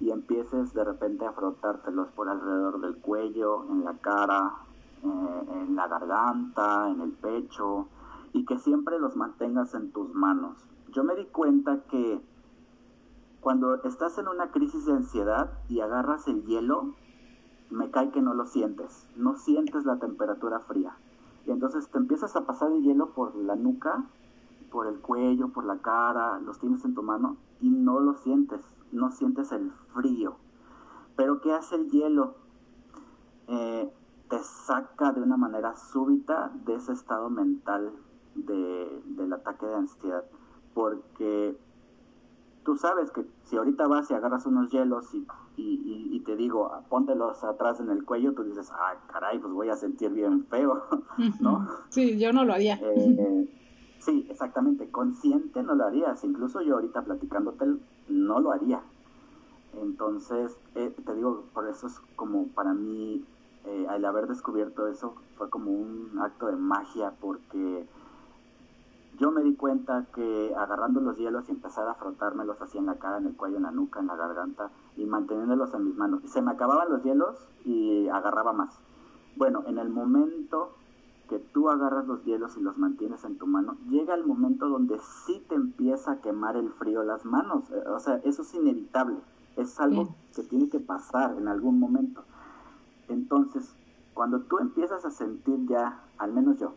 y 0.00 0.10
empieces 0.10 0.72
de 0.72 0.84
repente 0.84 1.26
a 1.26 1.32
frotártelos 1.32 2.08
por 2.12 2.28
alrededor 2.28 2.80
del 2.80 2.96
cuello, 2.96 3.64
en 3.70 3.84
la 3.84 3.94
cara, 3.98 4.54
eh, 5.02 5.44
en 5.62 5.76
la 5.76 5.88
garganta, 5.88 6.88
en 6.90 7.00
el 7.00 7.12
pecho 7.12 7.88
y 8.32 8.44
que 8.44 8.58
siempre 8.58 8.98
los 8.98 9.16
mantengas 9.16 9.74
en 9.74 9.90
tus 9.92 10.14
manos. 10.14 10.56
Yo 10.92 11.04
me 11.04 11.14
di 11.14 11.26
cuenta 11.26 11.82
que 11.90 12.20
cuando 13.40 13.82
estás 13.84 14.18
en 14.18 14.28
una 14.28 14.50
crisis 14.50 14.86
de 14.86 14.92
ansiedad 14.92 15.50
y 15.68 15.80
agarras 15.80 16.28
el 16.28 16.44
hielo, 16.44 16.94
me 17.70 17.90
cae 17.90 18.10
que 18.10 18.22
no 18.22 18.34
lo 18.34 18.46
sientes, 18.46 19.06
no 19.16 19.36
sientes 19.36 19.84
la 19.84 19.98
temperatura 19.98 20.60
fría. 20.60 20.96
Y 21.46 21.50
entonces 21.50 21.88
te 21.88 21.98
empiezas 21.98 22.36
a 22.36 22.46
pasar 22.46 22.70
el 22.72 22.82
hielo 22.82 23.10
por 23.10 23.34
la 23.36 23.56
nuca 23.56 24.04
por 24.70 24.86
el 24.86 25.00
cuello, 25.00 25.48
por 25.48 25.64
la 25.64 25.78
cara, 25.78 26.38
los 26.40 26.58
tienes 26.58 26.84
en 26.84 26.94
tu 26.94 27.02
mano 27.02 27.36
y 27.60 27.70
no 27.70 28.00
lo 28.00 28.14
sientes, 28.14 28.60
no 28.92 29.10
sientes 29.10 29.52
el 29.52 29.70
frío. 29.92 30.36
Pero 31.16 31.40
¿qué 31.40 31.52
hace 31.52 31.74
el 31.74 31.90
hielo? 31.90 32.34
Eh, 33.48 33.92
te 34.28 34.38
saca 34.38 35.12
de 35.12 35.20
una 35.20 35.36
manera 35.36 35.76
súbita 35.76 36.52
de 36.64 36.76
ese 36.76 36.92
estado 36.92 37.28
mental 37.28 37.92
del 38.34 39.32
ataque 39.32 39.66
de 39.66 39.74
ansiedad. 39.74 40.24
Porque 40.72 41.56
tú 42.64 42.76
sabes 42.76 43.10
que 43.10 43.26
si 43.44 43.56
ahorita 43.56 43.88
vas 43.88 44.10
y 44.10 44.14
agarras 44.14 44.46
unos 44.46 44.70
hielos 44.70 45.12
y, 45.14 45.26
y, 45.56 46.20
te 46.20 46.36
digo, 46.36 46.70
póntelos 46.88 47.42
atrás 47.44 47.80
en 47.80 47.90
el 47.90 48.04
cuello, 48.04 48.32
tú 48.32 48.44
dices, 48.44 48.70
ah, 48.72 48.94
caray, 49.12 49.38
pues 49.40 49.52
voy 49.52 49.68
a 49.68 49.76
sentir 49.76 50.10
bien 50.10 50.46
feo, 50.46 50.84
¿no? 51.40 51.68
Sí, 51.88 52.18
yo 52.18 52.32
no 52.32 52.44
lo 52.44 52.54
haría. 52.54 52.78
Eh, 52.80 53.48
Sí, 54.00 54.26
exactamente. 54.30 54.90
Consciente 54.90 55.62
no 55.62 55.74
lo 55.74 55.84
harías. 55.84 56.24
Incluso 56.24 56.62
yo 56.62 56.74
ahorita 56.74 57.02
platicándote 57.02 57.66
no 58.08 58.40
lo 58.40 58.52
haría. 58.52 58.82
Entonces, 59.80 60.56
eh, 60.74 60.94
te 61.04 61.14
digo, 61.14 61.44
por 61.54 61.68
eso 61.68 61.86
es 61.86 62.00
como 62.16 62.48
para 62.48 62.72
mí, 62.74 63.24
eh, 63.66 63.86
al 63.88 64.04
haber 64.04 64.26
descubierto 64.26 64.88
eso, 64.88 65.14
fue 65.36 65.48
como 65.48 65.70
un 65.70 66.18
acto 66.20 66.46
de 66.46 66.56
magia 66.56 67.12
porque 67.20 67.86
yo 69.18 69.30
me 69.30 69.42
di 69.42 69.54
cuenta 69.54 70.06
que 70.14 70.52
agarrando 70.56 71.00
los 71.00 71.16
hielos 71.18 71.44
y 71.48 71.52
empezar 71.52 71.86
a 71.86 71.94
frotármelos 71.94 72.60
así 72.62 72.78
en 72.78 72.86
la 72.86 72.96
cara, 72.96 73.18
en 73.18 73.26
el 73.26 73.36
cuello, 73.36 73.58
en 73.58 73.64
la 73.64 73.70
nuca, 73.70 74.00
en 74.00 74.06
la 74.06 74.16
garganta 74.16 74.70
y 74.96 75.04
manteniéndolos 75.04 75.74
en 75.74 75.84
mis 75.84 75.96
manos. 75.96 76.22
Se 76.24 76.40
me 76.42 76.52
acababan 76.52 76.90
los 76.90 77.02
hielos 77.02 77.36
y 77.64 78.08
agarraba 78.08 78.52
más. 78.52 78.74
Bueno, 79.36 79.62
en 79.66 79.78
el 79.78 79.90
momento 79.90 80.72
que 81.30 81.38
tú 81.38 81.70
agarras 81.70 82.08
los 82.08 82.24
hielos 82.24 82.56
y 82.56 82.60
los 82.60 82.76
mantienes 82.76 83.24
en 83.24 83.38
tu 83.38 83.46
mano, 83.46 83.76
llega 83.88 84.14
el 84.14 84.26
momento 84.26 84.68
donde 84.68 84.98
sí 85.24 85.40
te 85.48 85.54
empieza 85.54 86.10
a 86.10 86.20
quemar 86.20 86.56
el 86.56 86.70
frío 86.70 87.04
las 87.04 87.24
manos. 87.24 87.70
Eh, 87.70 87.88
o 87.88 88.00
sea, 88.00 88.16
eso 88.24 88.42
es 88.42 88.52
inevitable. 88.52 89.16
Es 89.56 89.78
algo 89.78 90.12
que 90.34 90.42
tiene 90.42 90.68
que 90.68 90.80
pasar 90.80 91.36
en 91.38 91.46
algún 91.46 91.78
momento. 91.78 92.24
Entonces, 93.08 93.72
cuando 94.12 94.40
tú 94.40 94.58
empiezas 94.58 95.04
a 95.04 95.10
sentir 95.12 95.66
ya, 95.68 96.02
al 96.18 96.32
menos 96.32 96.58
yo, 96.58 96.74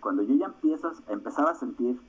cuando 0.00 0.22
yo 0.22 0.36
ya 0.36 0.46
empiezo, 0.46 0.92
empezaba 1.08 1.50
a 1.50 1.54
sentir 1.56 2.00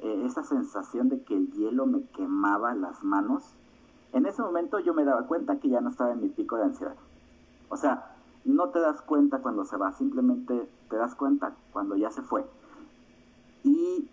eh, 0.00 0.22
esa 0.26 0.42
sensación 0.42 1.08
de 1.08 1.22
que 1.22 1.36
el 1.36 1.52
hielo 1.52 1.86
me 1.86 2.02
quemaba 2.08 2.74
las 2.74 3.04
manos, 3.04 3.54
en 4.12 4.26
ese 4.26 4.42
momento 4.42 4.80
yo 4.80 4.94
me 4.94 5.04
daba 5.04 5.28
cuenta 5.28 5.60
que 5.60 5.68
ya 5.68 5.80
no 5.80 5.90
estaba 5.90 6.12
en 6.12 6.22
mi 6.22 6.28
pico 6.28 6.56
de 6.56 6.64
ansiedad. 6.64 6.96
O 7.68 7.76
sea, 7.76 8.11
no 8.44 8.70
te 8.70 8.80
das 8.80 9.00
cuenta 9.02 9.38
cuando 9.38 9.64
se 9.64 9.76
va, 9.76 9.92
simplemente 9.92 10.68
te 10.88 10.96
das 10.96 11.14
cuenta 11.14 11.54
cuando 11.72 11.96
ya 11.96 12.10
se 12.10 12.22
fue. 12.22 12.44
Y, 13.64 14.08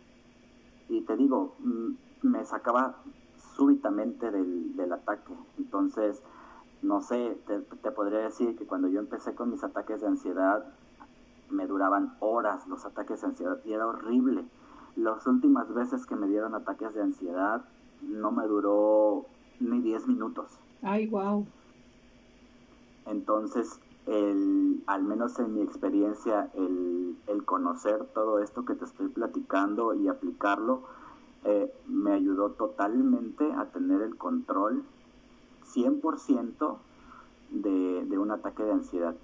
y 0.88 1.02
te 1.02 1.18
digo, 1.18 1.56
mm, 1.60 1.94
me 2.24 2.46
sacaba 2.46 2.96
súbitamente 3.56 4.32
del, 4.32 4.76
del 4.76 4.94
ataque. 4.94 5.34
Entonces, 5.58 6.22
no 6.82 7.02
sé, 7.02 7.38
te, 7.48 7.60
te, 7.60 7.92
podría 7.92 8.20
decir 8.20 8.56
que 8.56 8.65
cuando 8.65 8.88
yo 8.88 9.00
empecé 9.00 9.36
con 9.36 9.50
mis 9.50 9.63
ataques 9.63 10.02
de 10.02 10.08
ansiedad, 10.08 10.65
me 11.50 11.65
duraban 11.65 12.15
horas 12.20 12.68
los 12.68 12.86
ataques 12.86 13.22
de 13.22 13.28
ansiedad 13.28 13.60
y 13.65 13.74
era 13.74 13.88
horrible. 13.88 14.46
Las 14.96 15.26
últimas 15.28 15.74
veces 15.74 16.06
que 16.06 16.15
me 16.15 16.28
dieron 16.28 16.56
ataques 16.56 16.94
de 16.94 17.02
ansiedad 17.02 17.65
no 18.02 18.32
me 18.32 18.46
duró 18.48 19.26
ni 19.60 19.82
10 19.82 20.08
minutos. 20.08 20.60
Ay, 20.82 21.08
wow. 21.08 21.46
Entonces, 23.06 23.80
el, 24.08 24.84
al 24.88 25.04
menos 25.04 25.38
en 25.40 25.54
mi 25.54 25.62
experiencia, 25.62 26.50
el, 26.54 27.18
el, 27.28 27.46
conocer 27.46 28.06
todo 28.14 28.40
esto 28.40 28.66
que 28.66 28.76
te 28.76 28.86
estoy 28.86 29.10
platicando 29.10 29.94
y 29.94 30.08
aplicarlo, 30.08 30.84
eh, 31.44 31.72
me 31.88 32.14
ayudó 32.14 32.52
totalmente 32.52 33.52
a 33.54 33.66
tener 33.66 34.02
el 34.02 34.18
control 34.18 34.84
100% 35.74 36.78
de, 37.52 38.06
de 38.06 38.18
un 38.18 38.32
ataque 38.32 38.64
de 38.64 38.72
ansiedad. 38.72 39.16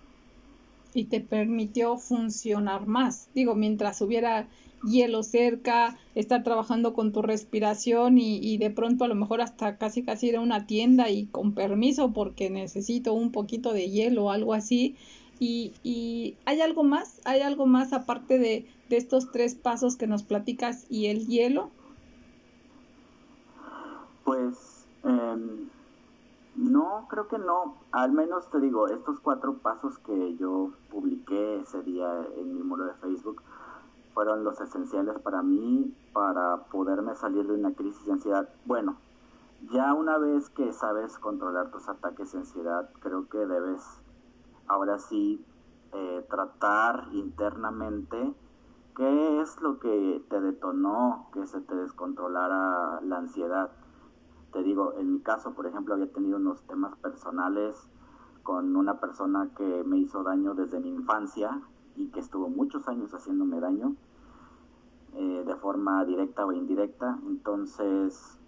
Y 0.96 1.06
te 1.06 1.20
permitió 1.20 1.98
funcionar 1.98 2.88
más. 2.88 3.30
Digo, 3.36 3.54
mientras 3.54 4.02
hubiera 4.02 4.48
hielo 4.84 5.24
cerca, 5.24 5.98
estar 6.16 6.44
trabajando 6.44 6.94
con 6.94 7.12
tu 7.12 7.22
respiración 7.22 8.18
y, 8.18 8.38
y, 8.38 8.58
de 8.58 8.70
pronto 8.70 9.04
a 9.04 9.08
lo 9.08 9.16
mejor 9.16 9.42
hasta 9.42 9.78
casi 9.78 10.04
casi 10.04 10.28
ir 10.28 10.38
a 10.38 10.42
una 10.42 10.66
tienda 10.66 11.10
y 11.10 11.26
con 11.26 11.54
permiso 11.54 12.14
porque 12.14 12.50
necesito 12.50 13.14
un 13.14 13.32
poquito 13.32 13.74
de 13.74 13.90
hielo 13.90 14.26
o 14.26 14.32
algo 14.32 14.54
así. 14.54 14.96
Y, 15.38 15.74
y 15.84 16.36
hay 16.46 16.62
algo 16.62 16.84
más, 16.84 17.20
hay 17.26 17.42
algo 17.42 17.66
más 17.66 17.92
aparte 17.92 18.40
de, 18.40 18.66
de 18.90 18.98
estos 18.98 19.32
tres 19.32 19.56
pasos 19.56 19.98
que 19.98 20.08
nos 20.08 20.24
platicas 20.24 20.86
y 20.90 21.08
el 21.08 21.28
hielo. 21.28 21.72
Pues 24.24 24.88
eh, 25.04 25.68
no, 26.56 27.06
creo 27.10 27.28
que 27.28 27.38
no. 27.38 27.76
Al 27.92 28.12
menos 28.12 28.50
te 28.50 28.60
digo, 28.60 28.88
estos 28.88 29.20
cuatro 29.20 29.58
pasos 29.58 29.98
que 30.00 30.36
yo 30.38 30.72
publiqué 30.90 31.60
ese 31.60 31.82
día 31.84 32.26
en 32.38 32.54
mi 32.54 32.64
muro 32.64 32.86
de 32.86 32.94
Facebook 32.96 33.42
fueron 34.14 34.46
los 34.46 34.62
esenciales 34.62 35.20
para 35.20 35.42
mí 35.42 35.94
para 36.14 36.64
poderme 36.72 37.16
salir 37.16 37.46
de 37.46 37.54
una 37.54 37.74
crisis 37.74 38.06
de 38.06 38.14
ansiedad. 38.14 38.50
Bueno, 38.66 38.98
ya 39.72 39.94
una 39.94 40.18
vez 40.18 40.50
que 40.50 40.72
sabes 40.72 41.18
controlar 41.20 41.72
tus 41.72 41.90
ataques 41.90 42.32
de 42.32 42.40
ansiedad, 42.40 42.90
creo 43.02 43.28
que 43.28 43.40
debes 43.40 43.84
ahora 44.68 45.00
sí 45.00 45.46
eh, 45.92 46.26
tratar 46.30 47.10
internamente 47.12 48.34
qué 48.96 49.42
es 49.42 49.60
lo 49.62 49.80
que 49.80 50.24
te 50.30 50.40
detonó 50.40 51.28
que 51.34 51.46
se 51.48 51.60
te 51.60 51.76
descontrolara 51.76 53.02
la 53.02 53.18
ansiedad 53.18 53.72
te 54.56 54.64
digo, 54.64 54.94
en 54.98 55.12
mi 55.12 55.20
caso, 55.20 55.54
por 55.54 55.68
ejemplo, 55.68 55.96
había 55.96 56.10
tenido 56.14 56.38
unos 56.38 56.62
temas 56.62 56.96
personales 57.00 57.76
con 58.42 58.78
una 58.78 59.02
persona 59.02 59.50
que 59.58 59.84
me 59.84 59.98
hizo 59.98 60.24
daño 60.24 60.54
desde 60.54 60.80
mi 60.80 60.92
infancia 60.92 61.60
y 61.98 62.08
que 62.08 62.22
estuvo 62.22 62.48
muchos 62.48 62.88
años 62.88 63.14
haciéndome 63.14 63.60
daño 63.60 63.98
eh, 65.14 65.44
de 65.46 65.56
forma 65.58 66.06
directa 66.06 66.46
o 66.46 66.54
indirecta. 66.54 67.20
Entonces, 67.28 68.40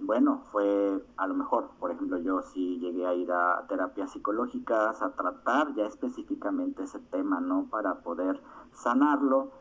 bueno, 0.00 0.42
fue 0.50 1.00
a 1.16 1.28
lo 1.28 1.34
mejor, 1.34 1.70
por 1.78 1.92
ejemplo, 1.92 2.18
yo 2.18 2.42
sí 2.42 2.80
llegué 2.80 3.06
a 3.06 3.14
ir 3.14 3.30
a 3.30 3.64
terapias 3.68 4.10
psicológicas, 4.10 5.00
a 5.00 5.14
tratar 5.14 5.76
ya 5.76 5.86
específicamente 5.86 6.82
ese 6.82 6.98
tema, 6.98 7.38
¿no? 7.38 7.68
Para 7.70 8.02
poder 8.02 8.42
sanarlo 8.72 9.52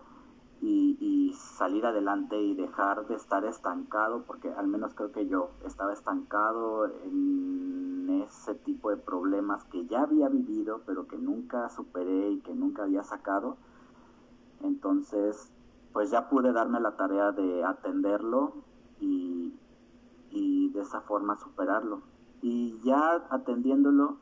y, 0.61 1.33
salir 1.33 1.85
adelante 1.85 2.41
y 2.41 2.55
dejar 2.55 3.07
de 3.07 3.15
estar 3.15 3.45
estancado, 3.45 4.23
porque 4.23 4.49
al 4.51 4.67
menos 4.67 4.93
creo 4.95 5.11
que 5.11 5.27
yo 5.27 5.51
estaba 5.65 5.93
estancado 5.93 6.87
en 7.03 8.23
ese 8.25 8.55
tipo 8.55 8.89
de 8.89 8.97
problemas 8.97 9.63
que 9.65 9.85
ya 9.85 10.01
había 10.01 10.27
vivido, 10.27 10.81
pero 10.85 11.07
que 11.07 11.17
nunca 11.17 11.69
superé 11.69 12.31
y 12.31 12.39
que 12.41 12.53
nunca 12.53 12.83
había 12.83 13.03
sacado. 13.03 13.57
Entonces, 14.61 15.51
pues 15.93 16.09
ya 16.09 16.29
pude 16.29 16.51
darme 16.51 16.79
la 16.79 16.95
tarea 16.95 17.31
de 17.31 17.63
atenderlo 17.63 18.53
y, 18.99 19.53
y 20.31 20.69
de 20.69 20.81
esa 20.81 21.01
forma 21.01 21.37
superarlo. 21.37 22.01
Y 22.41 22.79
ya 22.81 23.23
atendiéndolo, 23.29 24.17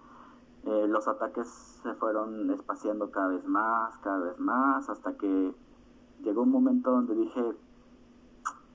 eh, 0.65 0.87
los 0.87 1.07
ataques 1.07 1.47
se 1.83 1.93
fueron 1.93 2.51
espaciando 2.51 3.11
cada 3.11 3.29
vez 3.29 3.45
más, 3.45 3.97
cada 3.99 4.19
vez 4.19 4.39
más, 4.39 4.89
hasta 4.89 5.15
que 5.15 5.53
llegó 6.23 6.43
un 6.43 6.51
momento 6.51 6.91
donde 6.91 7.15
dije, 7.15 7.41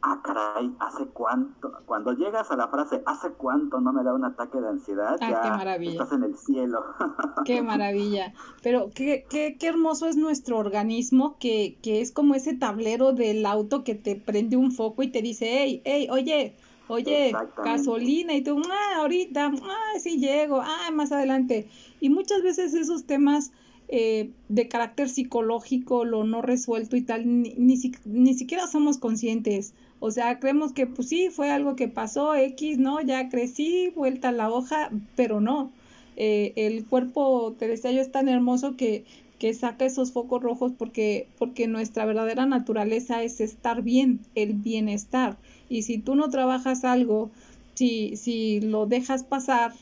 ah, 0.05 0.21
caray, 0.23 0.71
¿hace 0.81 1.07
cuánto? 1.07 1.73
Cuando 1.87 2.13
llegas 2.13 2.51
a 2.51 2.57
la 2.57 2.69
frase, 2.69 3.03
¿hace 3.07 3.31
cuánto 3.31 3.81
no 3.81 3.93
me 3.93 4.03
da 4.03 4.15
un 4.15 4.25
ataque 4.25 4.61
de 4.61 4.69
ansiedad? 4.69 5.17
Ah, 5.21 5.31
ya 5.31 5.43
qué 5.43 5.51
maravilla. 5.51 5.93
estás 5.93 6.13
en 6.13 6.25
el 6.25 6.37
cielo. 6.37 6.85
Qué 7.45 7.63
maravilla. 7.63 8.33
Pero 8.63 8.91
qué, 8.95 9.27
qué, 9.29 9.57
qué 9.59 9.67
hermoso 9.67 10.07
es 10.07 10.17
nuestro 10.17 10.59
organismo, 10.59 11.37
que, 11.39 11.79
que 11.83 12.01
es 12.01 12.13
como 12.13 12.35
ese 12.35 12.55
tablero 12.55 13.13
del 13.13 13.45
auto 13.45 13.85
que 13.85 13.95
te 13.95 14.17
prende 14.17 14.57
un 14.57 14.73
foco 14.73 15.03
y 15.03 15.11
te 15.11 15.21
dice, 15.21 15.47
hey, 15.51 15.83
hey, 15.85 16.09
oye, 16.11 16.57
oye, 16.89 17.33
gasolina, 17.63 18.35
y 18.35 18.43
tú, 18.43 18.61
ah, 18.71 19.01
ahorita, 19.01 19.53
ah, 19.63 19.99
sí 19.99 20.19
llego, 20.19 20.61
ah, 20.63 20.91
más 20.93 21.13
adelante. 21.13 21.69
Y 22.01 22.11
muchas 22.11 22.43
veces 22.43 22.75
esos 22.75 23.05
temas 23.05 23.53
eh, 23.89 24.31
de 24.49 24.69
carácter 24.69 25.09
psicológico, 25.09 26.05
lo 26.05 26.25
no 26.25 26.43
resuelto 26.43 26.97
y 26.97 27.03
tal, 27.03 27.43
ni, 27.43 27.55
ni, 27.57 27.79
ni, 28.05 28.35
siquiera 28.35 28.67
somos 28.67 28.99
conscientes. 28.99 29.75
O 30.01 30.11
sea, 30.11 30.39
creemos 30.41 30.73
que 30.73 30.87
pues 30.87 31.09
sí, 31.09 31.29
fue 31.31 31.51
algo 31.51 31.77
que 31.77 31.89
pasó, 31.89 32.35
X, 32.35 32.79
¿no? 32.79 33.01
Ya 33.03 33.29
crecí, 33.29 33.93
vuelta 33.95 34.31
a 34.31 34.33
la 34.33 34.51
hoja, 34.51 34.91
pero 35.17 35.41
no. 35.41 35.71
Eh, 36.17 36.53
el 36.57 36.87
cuerpo, 36.87 37.55
te 37.59 37.69
decía 37.69 37.93
yo, 37.93 38.01
es 38.01 38.11
tan 38.11 38.29
hermoso 38.29 38.77
que, 38.77 39.05
que 39.39 39.53
saca 39.53 39.85
esos 39.85 40.13
focos 40.13 40.43
rojos 40.43 40.73
porque, 40.79 41.29
porque 41.39 41.67
nuestra 41.67 42.07
verdadera 42.07 42.47
naturaleza 42.47 43.23
es 43.23 43.41
estar 43.41 43.83
bien, 43.83 44.21
el 44.35 44.55
bienestar. 44.55 45.37
Y 45.69 45.83
si 45.83 45.99
tú 45.99 46.15
no 46.15 46.31
trabajas 46.31 46.85
algo, 46.85 47.31
si, 47.75 48.17
si 48.17 48.61
lo 48.61 48.87
dejas 48.87 49.25
pasar 49.25 49.73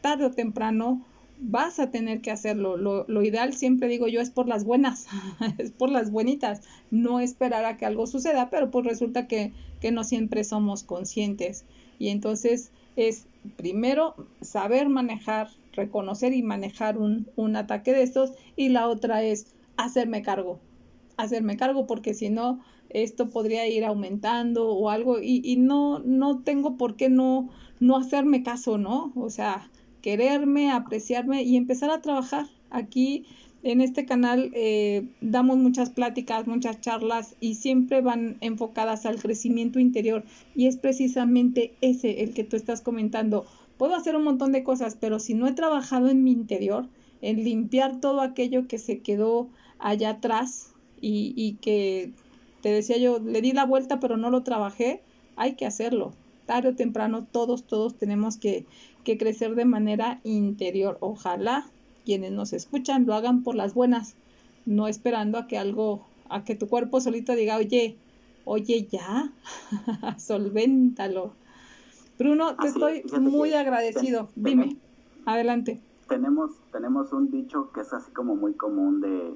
tarde 0.00 0.26
o 0.26 0.30
temprano, 0.30 1.05
vas 1.38 1.78
a 1.78 1.90
tener 1.90 2.20
que 2.20 2.30
hacerlo. 2.30 2.76
Lo, 2.76 3.04
lo, 3.08 3.22
ideal, 3.22 3.54
siempre 3.54 3.88
digo 3.88 4.08
yo, 4.08 4.20
es 4.20 4.30
por 4.30 4.48
las 4.48 4.64
buenas, 4.64 5.06
es 5.58 5.70
por 5.70 5.90
las 5.90 6.10
buenitas, 6.10 6.62
no 6.90 7.20
esperar 7.20 7.64
a 7.64 7.76
que 7.76 7.86
algo 7.86 8.06
suceda, 8.06 8.50
pero 8.50 8.70
pues 8.70 8.84
resulta 8.84 9.26
que, 9.26 9.52
que 9.80 9.90
no 9.90 10.04
siempre 10.04 10.44
somos 10.44 10.82
conscientes. 10.82 11.64
Y 11.98 12.08
entonces 12.08 12.70
es 12.96 13.26
primero 13.56 14.14
saber 14.40 14.88
manejar, 14.88 15.48
reconocer 15.72 16.32
y 16.32 16.42
manejar 16.42 16.98
un, 16.98 17.28
un 17.36 17.56
ataque 17.56 17.92
de 17.92 18.02
estos 18.02 18.32
y 18.56 18.70
la 18.70 18.88
otra 18.88 19.22
es 19.22 19.54
hacerme 19.76 20.22
cargo, 20.22 20.58
hacerme 21.16 21.56
cargo 21.56 21.86
porque 21.86 22.14
si 22.14 22.30
no 22.30 22.60
esto 22.88 23.30
podría 23.30 23.66
ir 23.66 23.84
aumentando 23.84 24.70
o 24.70 24.90
algo 24.90 25.20
y, 25.20 25.42
y 25.44 25.56
no, 25.56 25.98
no 25.98 26.42
tengo 26.42 26.76
por 26.76 26.96
qué 26.96 27.08
no, 27.08 27.50
no 27.80 27.96
hacerme 27.96 28.42
caso, 28.42 28.78
¿no? 28.78 29.12
O 29.16 29.28
sea, 29.28 29.68
quererme, 30.06 30.70
apreciarme 30.70 31.42
y 31.42 31.56
empezar 31.56 31.90
a 31.90 32.00
trabajar. 32.00 32.46
Aquí 32.70 33.24
en 33.64 33.80
este 33.80 34.06
canal 34.06 34.52
eh, 34.54 35.08
damos 35.20 35.58
muchas 35.58 35.90
pláticas, 35.90 36.46
muchas 36.46 36.80
charlas 36.80 37.34
y 37.40 37.56
siempre 37.56 38.02
van 38.02 38.36
enfocadas 38.40 39.04
al 39.04 39.18
crecimiento 39.18 39.80
interior 39.80 40.22
y 40.54 40.68
es 40.68 40.76
precisamente 40.76 41.74
ese 41.80 42.22
el 42.22 42.34
que 42.34 42.44
tú 42.44 42.54
estás 42.54 42.82
comentando. 42.82 43.46
Puedo 43.78 43.96
hacer 43.96 44.14
un 44.14 44.22
montón 44.22 44.52
de 44.52 44.62
cosas, 44.62 44.96
pero 45.00 45.18
si 45.18 45.34
no 45.34 45.48
he 45.48 45.54
trabajado 45.54 46.08
en 46.08 46.22
mi 46.22 46.30
interior, 46.30 46.86
en 47.20 47.42
limpiar 47.42 47.98
todo 48.00 48.20
aquello 48.20 48.68
que 48.68 48.78
se 48.78 49.00
quedó 49.00 49.48
allá 49.80 50.10
atrás 50.10 50.72
y, 51.00 51.34
y 51.34 51.54
que 51.54 52.12
te 52.60 52.68
decía 52.68 52.96
yo, 52.98 53.18
le 53.18 53.40
di 53.40 53.50
la 53.50 53.66
vuelta 53.66 53.98
pero 53.98 54.16
no 54.16 54.30
lo 54.30 54.44
trabajé, 54.44 55.02
hay 55.34 55.54
que 55.54 55.66
hacerlo. 55.66 56.12
Tarde 56.46 56.70
o 56.70 56.74
temprano 56.74 57.26
todos, 57.30 57.64
todos 57.64 57.96
tenemos 57.96 58.36
que, 58.36 58.66
que 59.04 59.18
crecer 59.18 59.54
de 59.54 59.64
manera 59.64 60.20
interior. 60.24 60.96
Ojalá 61.00 61.66
quienes 62.04 62.32
nos 62.32 62.52
escuchan 62.52 63.04
lo 63.04 63.14
hagan 63.14 63.42
por 63.42 63.54
las 63.54 63.74
buenas, 63.74 64.14
no 64.64 64.88
esperando 64.88 65.38
a 65.38 65.46
que 65.46 65.58
algo, 65.58 66.06
a 66.30 66.44
que 66.44 66.54
tu 66.54 66.68
cuerpo 66.68 67.00
solito 67.00 67.34
diga, 67.34 67.56
oye, 67.56 67.96
oye 68.44 68.86
ya, 68.90 69.32
solvéntalo. 70.18 71.32
Bruno, 72.18 72.56
te 72.56 72.68
estoy 72.68 73.02
muy 73.20 73.52
agradecido. 73.52 74.30
Dime, 74.36 74.76
adelante. 75.26 75.80
Tenemos, 76.08 76.52
tenemos 76.72 77.12
un 77.12 77.30
dicho 77.30 77.70
que 77.72 77.80
es 77.80 77.92
así 77.92 78.10
como 78.12 78.36
muy 78.36 78.54
común 78.54 79.00
de 79.00 79.34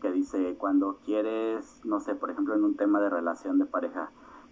que 0.00 0.12
dice 0.12 0.54
cuando 0.58 0.98
quieres, 1.04 1.80
no 1.84 2.00
sé, 2.00 2.14
por 2.14 2.30
ejemplo 2.30 2.54
en 2.54 2.64
un 2.64 2.76
tema 2.76 3.00
de 3.00 3.10
relación 3.10 3.58
de 3.58 3.66
pareja, 3.66 4.10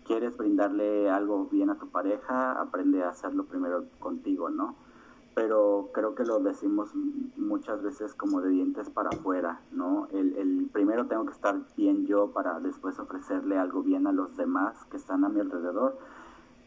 quieres 0.08 0.34
brindarle 0.38 1.10
algo 1.10 1.44
bien 1.52 1.68
a 1.68 1.78
tu 1.78 1.88
pareja, 1.88 2.58
aprende 2.58 3.04
a 3.04 3.10
hacerlo 3.10 3.44
primero 3.44 3.84
contigo, 4.00 4.48
¿no? 4.48 4.74
Pero 5.34 5.90
creo 5.92 6.14
que 6.14 6.24
lo 6.24 6.40
decimos 6.40 6.94
muchas 7.36 7.82
veces 7.82 8.14
como 8.14 8.40
de 8.40 8.48
dientes 8.48 8.88
para 8.88 9.10
afuera, 9.10 9.60
¿no? 9.70 10.08
El, 10.10 10.70
primero 10.72 11.06
tengo 11.06 11.26
que 11.26 11.32
estar 11.32 11.56
bien 11.76 12.06
yo 12.06 12.30
para 12.32 12.58
después 12.60 12.98
ofrecerle 12.98 13.58
algo 13.58 13.82
bien 13.82 14.06
a 14.06 14.12
los 14.12 14.36
demás 14.36 14.82
que 14.90 14.96
están 14.96 15.24
a 15.24 15.28
mi 15.28 15.40
alrededor. 15.40 15.98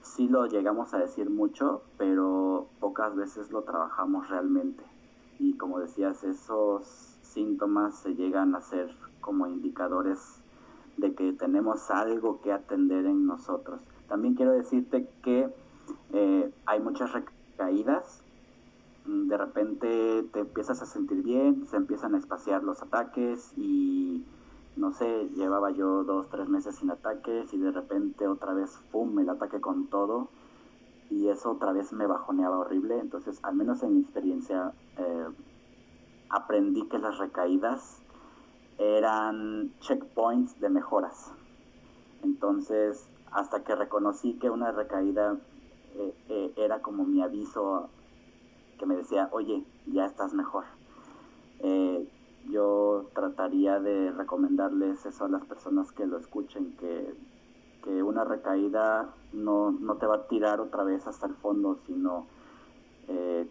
Sí 0.01 0.27
lo 0.27 0.45
llegamos 0.45 0.93
a 0.93 0.99
decir 0.99 1.29
mucho, 1.29 1.81
pero 1.97 2.67
pocas 2.79 3.15
veces 3.15 3.51
lo 3.51 3.63
trabajamos 3.63 4.29
realmente. 4.29 4.83
Y 5.39 5.57
como 5.57 5.79
decías, 5.79 6.23
esos 6.23 6.85
síntomas 7.21 7.95
se 7.95 8.15
llegan 8.15 8.53
a 8.55 8.61
ser 8.61 8.95
como 9.19 9.47
indicadores 9.47 10.40
de 11.01 11.13
que 11.13 11.33
tenemos 11.33 11.91
algo 11.91 12.39
que 12.41 12.53
atender 12.53 13.05
en 13.05 13.25
nosotros. 13.25 13.81
También 14.07 14.35
quiero 14.35 14.53
decirte 14.53 15.09
que 15.21 15.49
eh, 16.13 16.53
hay 16.65 16.79
muchas 16.79 17.11
recaídas, 17.11 18.23
mm, 19.05 19.27
de 19.27 19.37
repente 19.37 20.23
te 20.31 20.39
empiezas 20.39 20.81
a 20.81 20.85
sentir 20.85 21.23
bien, 21.23 21.65
se 21.65 21.75
empiezan 21.75 22.15
a 22.15 22.17
espaciar 22.17 22.63
los 22.63 22.81
ataques 22.81 23.51
y 23.57 24.23
no 24.77 24.93
sé, 24.93 25.29
llevaba 25.35 25.71
yo 25.71 26.03
dos, 26.03 26.29
tres 26.29 26.47
meses 26.47 26.75
sin 26.75 26.91
ataques 26.91 27.53
y 27.53 27.57
de 27.57 27.71
repente 27.71 28.27
otra 28.27 28.53
vez, 28.53 28.79
¡pum!, 28.91 29.19
el 29.19 29.29
ataque 29.29 29.59
con 29.59 29.87
todo 29.87 30.29
y 31.09 31.27
eso 31.27 31.51
otra 31.51 31.73
vez 31.73 31.91
me 31.91 32.07
bajoneaba 32.07 32.59
horrible. 32.59 32.99
Entonces, 32.99 33.39
al 33.43 33.55
menos 33.55 33.83
en 33.83 33.95
mi 33.95 34.01
experiencia, 34.01 34.71
eh, 34.97 35.27
aprendí 36.29 36.87
que 36.87 36.99
las 36.99 37.17
recaídas 37.17 38.01
eran 38.81 39.71
checkpoints 39.79 40.59
de 40.59 40.69
mejoras. 40.69 41.31
Entonces, 42.23 43.07
hasta 43.31 43.63
que 43.63 43.75
reconocí 43.75 44.33
que 44.39 44.49
una 44.49 44.71
recaída 44.71 45.37
eh, 45.95 46.15
eh, 46.29 46.53
era 46.57 46.81
como 46.81 47.05
mi 47.05 47.21
aviso 47.21 47.89
que 48.79 48.85
me 48.87 48.95
decía, 48.95 49.29
oye, 49.31 49.63
ya 49.85 50.05
estás 50.05 50.33
mejor. 50.33 50.65
Eh, 51.59 52.07
yo 52.49 53.05
trataría 53.13 53.79
de 53.79 54.11
recomendarles 54.11 55.05
eso 55.05 55.25
a 55.25 55.29
las 55.29 55.45
personas 55.45 55.91
que 55.91 56.07
lo 56.07 56.17
escuchen, 56.17 56.75
que, 56.77 57.13
que 57.83 58.01
una 58.01 58.23
recaída 58.23 59.13
no, 59.31 59.71
no, 59.71 59.95
te 59.97 60.07
va 60.07 60.15
a 60.15 60.27
tirar 60.27 60.59
otra 60.59 60.83
vez 60.83 61.05
hasta 61.05 61.27
el 61.27 61.35
fondo, 61.35 61.77
sino 61.85 62.25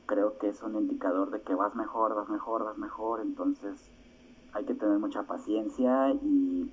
creo 0.07 0.38
que 0.38 0.49
es 0.49 0.62
un 0.62 0.75
indicador 0.75 1.31
de 1.31 1.43
que 1.43 1.55
vas 1.55 1.75
mejor, 1.75 2.14
vas 2.14 2.31
mejor, 2.31 2.64
vas 2.64 2.79
mejor, 2.79 3.21
entonces 3.21 3.90
hay 4.52 4.64
que 4.64 4.74
tener 4.74 4.98
mucha 4.98 5.22
paciencia 5.24 6.12
y, 6.12 6.70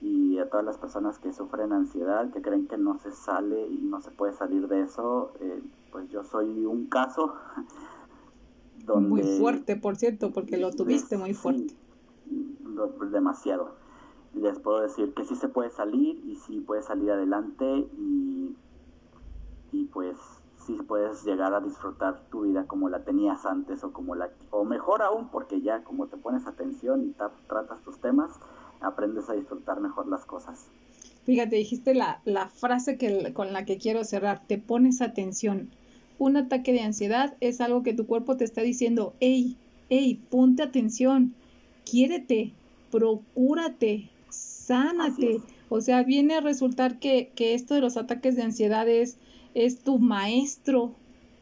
y 0.00 0.38
a 0.38 0.48
todas 0.48 0.64
las 0.64 0.78
personas 0.78 1.18
que 1.18 1.32
sufren 1.32 1.72
ansiedad, 1.72 2.30
que 2.30 2.42
creen 2.42 2.66
que 2.66 2.78
no 2.78 2.98
se 2.98 3.12
sale 3.12 3.66
y 3.68 3.82
no 3.82 4.00
se 4.00 4.10
puede 4.10 4.32
salir 4.32 4.68
de 4.68 4.82
eso, 4.82 5.32
eh, 5.40 5.62
pues 5.90 6.08
yo 6.10 6.22
soy 6.24 6.64
un 6.64 6.86
caso 6.86 7.34
donde... 8.84 9.08
Muy 9.08 9.38
fuerte, 9.38 9.76
por 9.76 9.96
cierto, 9.96 10.32
porque 10.32 10.58
lo 10.58 10.70
tuviste 10.70 11.16
muy 11.16 11.34
fuerte. 11.34 11.74
Pues, 12.98 13.10
demasiado. 13.10 13.74
Les 14.34 14.58
puedo 14.58 14.80
decir 14.80 15.14
que 15.14 15.24
sí 15.24 15.34
se 15.34 15.48
puede 15.48 15.70
salir 15.70 16.22
y 16.26 16.36
sí 16.36 16.60
puede 16.60 16.82
salir 16.82 17.10
adelante 17.10 17.64
y, 17.96 18.54
y 19.72 19.84
pues 19.86 20.16
sí 20.66 20.76
puedes 20.86 21.24
llegar 21.24 21.54
a 21.54 21.60
disfrutar 21.60 22.20
tu 22.30 22.42
vida 22.42 22.66
como 22.66 22.88
la 22.88 23.04
tenías 23.04 23.46
antes 23.46 23.84
o 23.84 23.92
como 23.92 24.14
la 24.14 24.30
o 24.50 24.64
mejor 24.64 25.02
aún 25.02 25.28
porque 25.28 25.60
ya 25.60 25.82
como 25.84 26.08
te 26.08 26.16
pones 26.16 26.46
atención 26.46 27.04
y 27.04 27.14
tratas 27.46 27.82
tus 27.82 28.00
temas 28.00 28.32
aprendes 28.80 29.28
a 29.28 29.34
disfrutar 29.34 29.80
mejor 29.80 30.08
las 30.08 30.24
cosas. 30.24 30.66
Fíjate 31.24 31.56
dijiste 31.56 31.94
la, 31.94 32.20
la 32.24 32.48
frase 32.48 32.98
que 32.98 33.32
con 33.32 33.52
la 33.52 33.64
que 33.64 33.78
quiero 33.78 34.04
cerrar 34.04 34.42
te 34.46 34.58
pones 34.58 35.00
atención. 35.00 35.70
Un 36.18 36.36
ataque 36.36 36.72
de 36.72 36.80
ansiedad 36.80 37.36
es 37.40 37.60
algo 37.60 37.82
que 37.82 37.94
tu 37.94 38.06
cuerpo 38.06 38.36
te 38.36 38.44
está 38.44 38.62
diciendo 38.62 39.14
hey 39.20 39.56
hey 39.88 40.20
ponte 40.30 40.62
atención 40.62 41.34
quiérete 41.88 42.52
procúrate 42.90 44.10
sánate 44.30 45.40
o 45.68 45.80
sea 45.80 46.02
viene 46.02 46.34
a 46.34 46.40
resultar 46.40 46.98
que, 46.98 47.30
que 47.34 47.54
esto 47.54 47.74
de 47.74 47.80
los 47.80 47.96
ataques 47.96 48.34
de 48.36 48.42
ansiedad 48.42 48.88
es 48.88 49.18
es 49.56 49.78
tu 49.78 49.98
maestro 49.98 50.94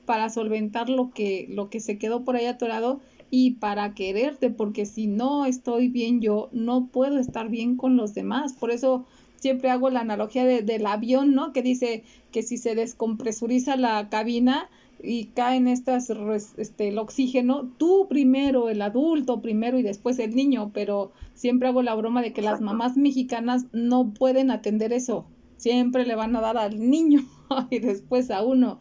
para 0.07 0.31
solventar 0.31 0.89
lo 0.89 1.11
que, 1.11 1.47
lo 1.51 1.69
que 1.69 1.81
se 1.81 1.99
quedó 1.99 2.25
por 2.25 2.37
ahí 2.37 2.47
atorado 2.47 3.01
y 3.29 3.53
para 3.53 3.95
quererte, 3.95 4.51
porque 4.51 4.87
si 4.87 5.09
no 5.09 5.47
estoy 5.47 5.89
bien 5.89 6.21
yo, 6.21 6.49
no 6.53 6.87
puedo 6.87 7.19
estar 7.19 7.49
bien 7.49 7.77
con 7.77 7.97
los 7.97 8.15
demás. 8.15 8.53
Por 8.53 8.71
eso 8.71 9.05
siempre 9.41 9.71
hago 9.71 9.91
la 9.91 10.01
analogía 10.01 10.45
del 10.45 10.87
avión, 10.87 11.35
¿no? 11.35 11.53
Que 11.53 11.63
dice 11.63 12.05
que 12.31 12.45
si 12.45 12.57
se 12.57 12.77
descompresuriza 12.77 13.77
la 13.77 14.09
cabina 14.11 14.71
y 15.03 15.27
caen 15.35 15.67
estas, 15.67 16.09
este, 16.57 16.89
el 16.89 16.99
oxígeno, 16.99 17.69
tú 17.79 18.07
primero, 18.09 18.69
el 18.69 18.81
adulto 18.81 19.43
primero 19.43 19.77
y 19.77 19.83
después 19.83 20.21
el 20.21 20.37
niño, 20.37 20.71
pero 20.73 21.11
siempre 21.35 21.67
hago 21.67 21.83
la 21.83 21.97
broma 21.97 22.23
de 22.23 22.33
que 22.33 22.43
las 22.43 22.61
mamás 22.61 22.97
mexicanas 22.97 23.67
no 23.73 24.15
pueden 24.15 24.53
atender 24.53 24.93
eso 24.93 25.27
siempre 25.57 26.07
le 26.07 26.15
van 26.15 26.35
a 26.37 26.41
dar 26.41 26.57
al 26.57 26.91
niño 26.91 27.21
y 27.71 27.79
después 27.79 28.31
a 28.31 28.43
uno. 28.43 28.79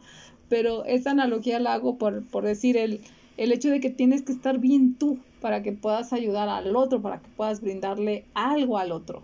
Pero 0.48 0.84
esa 0.84 1.12
analogía 1.12 1.58
la 1.58 1.74
hago 1.74 1.96
por, 1.96 2.24
por 2.24 2.44
decir 2.44 2.76
el, 2.76 3.00
el 3.36 3.52
hecho 3.52 3.70
de 3.70 3.80
que 3.80 3.90
tienes 3.90 4.22
que 4.22 4.32
estar 4.32 4.58
bien 4.58 4.94
tú 4.94 5.18
para 5.40 5.62
que 5.62 5.72
puedas 5.72 6.12
ayudar 6.12 6.48
al 6.48 6.74
otro, 6.76 7.02
para 7.02 7.20
que 7.20 7.28
puedas 7.36 7.60
brindarle 7.60 8.24
algo 8.34 8.78
al 8.78 8.92
otro. 8.92 9.22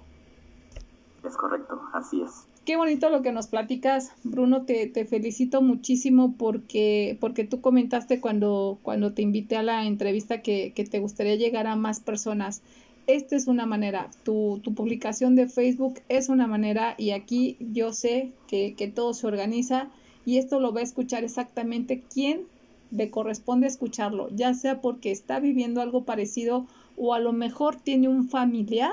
Es 1.25 1.37
correcto, 1.37 1.81
así 1.93 2.23
es. 2.23 2.47
Qué 2.65 2.77
bonito 2.77 3.09
lo 3.11 3.23
que 3.23 3.33
nos 3.33 3.47
platicas, 3.47 4.13
Bruno, 4.23 4.63
te, 4.63 4.87
te 4.87 5.07
felicito 5.07 5.63
muchísimo 5.63 6.35
porque, 6.37 7.17
porque 7.21 7.45
tú 7.45 7.61
comentaste 7.61 8.21
cuando, 8.21 8.79
cuando 8.83 9.13
te 9.13 9.23
invité 9.23 9.57
a 9.57 9.63
la 9.63 9.87
entrevista 9.87 10.43
que, 10.43 10.73
que 10.75 10.85
te 10.85 10.99
gustaría 10.99 11.37
llegar 11.37 11.67
a 11.67 11.77
más 11.77 12.01
personas 12.01 12.63
esta 13.07 13.37
es 13.37 13.47
una 13.47 13.67
manera, 13.67 14.11
tu, 14.25 14.61
tu, 14.63 14.75
publicación 14.75 15.35
de 15.35 15.49
Facebook 15.49 16.01
es 16.09 16.29
una 16.29 16.47
manera 16.47 16.95
y 16.97 17.11
aquí 17.11 17.57
yo 17.59 17.93
sé 17.93 18.33
que, 18.47 18.75
que, 18.77 18.89
todo 18.89 19.15
se 19.15 19.27
organiza 19.27 19.89
y 20.25 20.39
esto 20.39 20.61
lo 20.61 20.73
va 20.73 20.81
a 20.81 20.85
escuchar 20.85 21.25
exactamente 21.25 22.03
quien 22.13 22.43
le 22.91 23.11
corresponde 23.11 23.67
escucharlo, 23.67 24.29
ya 24.31 24.55
sea 24.55 24.81
porque 24.81 25.11
está 25.11 25.41
viviendo 25.41 25.81
algo 25.81 26.05
parecido 26.05 26.67
o 26.97 27.15
a 27.15 27.21
lo 27.21 27.33
mejor 27.33 27.77
tiene 27.77 28.09
un 28.09 28.29
familiar 28.29 28.93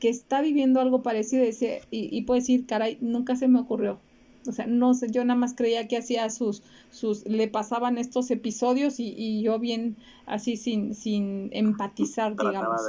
que 0.00 0.08
está 0.08 0.40
viviendo 0.40 0.80
algo 0.80 1.02
parecido 1.02 1.44
y, 1.44 1.86
y, 1.90 2.22
puede 2.22 2.40
decir, 2.40 2.66
caray, 2.66 2.98
nunca 3.00 3.36
se 3.36 3.48
me 3.48 3.58
ocurrió. 3.58 3.98
O 4.46 4.52
sea, 4.52 4.66
no 4.66 4.94
sé, 4.94 5.10
yo 5.10 5.24
nada 5.24 5.38
más 5.38 5.54
creía 5.54 5.88
que 5.88 5.96
hacía 5.96 6.30
sus, 6.30 6.62
sus, 6.90 7.26
le 7.26 7.48
pasaban 7.48 7.98
estos 7.98 8.30
episodios 8.30 9.00
y, 9.00 9.12
y 9.16 9.42
yo 9.42 9.58
bien 9.58 9.96
así 10.26 10.56
sin, 10.56 10.94
sin 10.94 11.50
empatizar, 11.52 12.36
digamos 12.36 12.80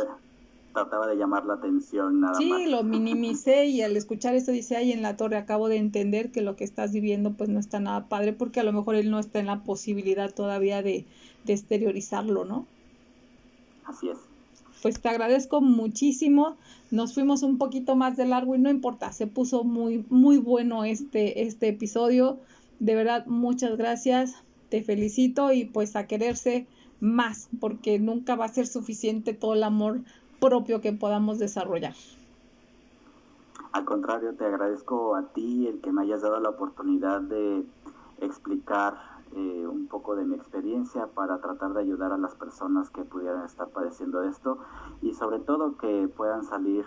trataba 0.73 1.07
de 1.07 1.15
llamar 1.15 1.45
la 1.45 1.55
atención 1.55 2.21
nada 2.21 2.35
sí, 2.35 2.67
lo 2.67 2.83
minimicé 2.83 3.65
y 3.65 3.81
al 3.81 3.95
escuchar 3.97 4.35
esto 4.35 4.51
dice, 4.51 4.75
ay, 4.77 4.91
en 4.91 5.01
la 5.01 5.17
torre 5.17 5.37
acabo 5.37 5.69
de 5.69 5.77
entender 5.77 6.31
que 6.31 6.41
lo 6.41 6.55
que 6.55 6.63
estás 6.63 6.91
viviendo 6.91 7.33
pues 7.33 7.49
no 7.49 7.59
está 7.59 7.79
nada 7.79 8.07
padre 8.07 8.33
porque 8.33 8.59
a 8.59 8.63
lo 8.63 8.73
mejor 8.73 8.95
él 8.95 9.09
no 9.09 9.19
está 9.19 9.39
en 9.39 9.47
la 9.47 9.63
posibilidad 9.63 10.33
todavía 10.33 10.81
de, 10.81 11.05
de 11.45 11.53
exteriorizarlo, 11.53 12.45
¿no? 12.45 12.65
Así 13.85 14.09
es. 14.09 14.17
Pues 14.81 14.99
te 15.01 15.09
agradezco 15.09 15.61
muchísimo. 15.61 16.55
Nos 16.91 17.13
fuimos 17.13 17.43
un 17.43 17.57
poquito 17.57 17.95
más 17.95 18.15
de 18.17 18.25
largo 18.25 18.55
y 18.55 18.59
no 18.59 18.69
importa, 18.69 19.11
se 19.11 19.27
puso 19.27 19.63
muy, 19.63 20.05
muy 20.09 20.37
bueno 20.37 20.85
este, 20.85 21.43
este 21.43 21.67
episodio. 21.69 22.39
De 22.79 22.95
verdad, 22.95 23.25
muchas 23.25 23.77
gracias. 23.77 24.35
Te 24.69 24.83
felicito 24.83 25.51
y 25.51 25.65
pues 25.65 25.95
a 25.95 26.07
quererse 26.07 26.65
más, 26.99 27.49
porque 27.59 27.99
nunca 27.99 28.35
va 28.35 28.45
a 28.45 28.53
ser 28.53 28.67
suficiente 28.67 29.33
todo 29.33 29.53
el 29.53 29.63
amor 29.63 30.01
propio 30.39 30.81
que 30.81 30.93
podamos 30.93 31.39
desarrollar. 31.39 31.93
Al 33.71 33.85
contrario, 33.85 34.33
te 34.33 34.45
agradezco 34.45 35.15
a 35.15 35.23
ti 35.33 35.67
el 35.67 35.79
que 35.81 35.91
me 35.91 36.01
hayas 36.01 36.21
dado 36.21 36.39
la 36.39 36.49
oportunidad 36.49 37.21
de 37.21 37.63
explicar 38.21 38.95
eh, 39.35 39.67
un 39.67 39.87
poco 39.87 40.15
de 40.15 40.25
mi 40.25 40.35
experiencia 40.35 41.05
para 41.07 41.39
tratar 41.39 41.73
de 41.73 41.81
ayudar 41.81 42.11
a 42.11 42.17
las 42.17 42.33
personas 42.33 42.89
que 42.89 43.03
pudieran 43.03 43.45
estar 43.45 43.67
padeciendo 43.69 44.23
esto 44.23 44.57
y 45.03 45.13
sobre 45.13 45.39
todo 45.39 45.77
que 45.77 46.07
puedan 46.07 46.43
salir 46.43 46.83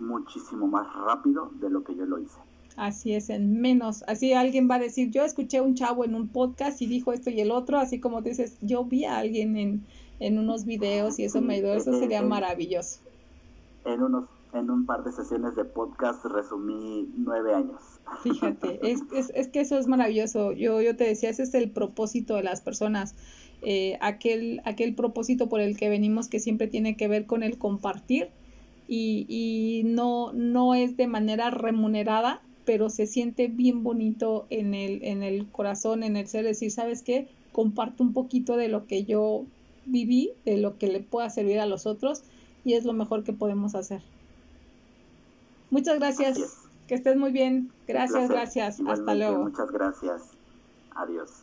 muchísimo 0.00 0.66
más 0.66 0.90
rápido 0.94 1.50
de 1.60 1.68
lo 1.68 1.84
que 1.84 1.94
yo 1.94 2.06
lo 2.06 2.18
hice. 2.18 2.38
Así 2.76 3.14
es, 3.14 3.28
en 3.28 3.60
menos. 3.60 4.02
Así 4.06 4.32
alguien 4.32 4.70
va 4.70 4.76
a 4.76 4.78
decir, 4.78 5.10
yo 5.10 5.22
escuché 5.24 5.58
a 5.58 5.62
un 5.62 5.74
chavo 5.74 6.04
en 6.06 6.14
un 6.14 6.28
podcast 6.28 6.80
y 6.80 6.86
dijo 6.86 7.12
esto 7.12 7.28
y 7.28 7.40
el 7.40 7.50
otro, 7.50 7.78
así 7.78 8.00
como 8.00 8.22
dices, 8.22 8.56
yo 8.62 8.84
vi 8.84 9.04
a 9.04 9.18
alguien 9.18 9.56
en, 9.58 9.84
en 10.26 10.38
unos 10.38 10.64
videos 10.64 11.18
y 11.18 11.24
eso 11.24 11.40
me 11.40 11.54
ayudó, 11.54 11.74
eso 11.74 11.98
sería 11.98 12.22
maravilloso. 12.22 13.00
En 13.84 14.02
unos 14.02 14.24
en 14.54 14.70
un 14.70 14.84
par 14.84 15.02
de 15.02 15.12
sesiones 15.12 15.56
de 15.56 15.64
podcast 15.64 16.24
resumí 16.26 17.08
nueve 17.16 17.54
años. 17.54 17.80
Fíjate, 18.22 18.80
es, 18.90 19.00
es, 19.14 19.32
es 19.34 19.48
que 19.48 19.60
eso 19.60 19.78
es 19.78 19.86
maravilloso. 19.86 20.52
Yo, 20.52 20.80
yo 20.82 20.94
te 20.94 21.04
decía, 21.04 21.30
ese 21.30 21.44
es 21.44 21.54
el 21.54 21.70
propósito 21.70 22.36
de 22.36 22.42
las 22.42 22.60
personas. 22.60 23.14
Eh, 23.62 23.96
aquel, 24.00 24.60
aquel 24.64 24.94
propósito 24.94 25.48
por 25.48 25.60
el 25.60 25.76
que 25.76 25.88
venimos 25.88 26.28
que 26.28 26.40
siempre 26.40 26.66
tiene 26.66 26.96
que 26.96 27.08
ver 27.08 27.26
con 27.26 27.42
el 27.42 27.58
compartir 27.58 28.28
y, 28.88 29.24
y 29.28 29.84
no, 29.84 30.32
no 30.32 30.74
es 30.74 30.96
de 30.96 31.06
manera 31.06 31.50
remunerada, 31.50 32.42
pero 32.64 32.90
se 32.90 33.06
siente 33.06 33.48
bien 33.48 33.82
bonito 33.82 34.46
en 34.50 34.74
el, 34.74 35.02
en 35.04 35.22
el 35.22 35.46
corazón, 35.46 36.02
en 36.02 36.16
el 36.16 36.26
ser, 36.26 36.44
decir, 36.44 36.70
¿sabes 36.70 37.02
qué? 37.02 37.28
Comparto 37.52 38.02
un 38.02 38.12
poquito 38.12 38.56
de 38.56 38.68
lo 38.68 38.86
que 38.86 39.04
yo 39.04 39.44
viví, 39.86 40.32
de 40.44 40.58
lo 40.58 40.78
que 40.78 40.86
le 40.86 41.00
pueda 41.00 41.30
servir 41.30 41.60
a 41.60 41.66
los 41.66 41.86
otros 41.86 42.22
y 42.64 42.74
es 42.74 42.84
lo 42.84 42.92
mejor 42.92 43.24
que 43.24 43.32
podemos 43.32 43.74
hacer. 43.74 44.02
Muchas 45.70 45.98
gracias. 45.98 46.58
Que 46.86 46.94
estés 46.94 47.16
muy 47.16 47.32
bien. 47.32 47.72
Gracias, 47.86 48.28
gracias. 48.28 48.80
Hasta 48.86 49.14
luego. 49.14 49.44
Muchas 49.44 49.70
gracias. 49.70 50.22
Adiós. 50.94 51.41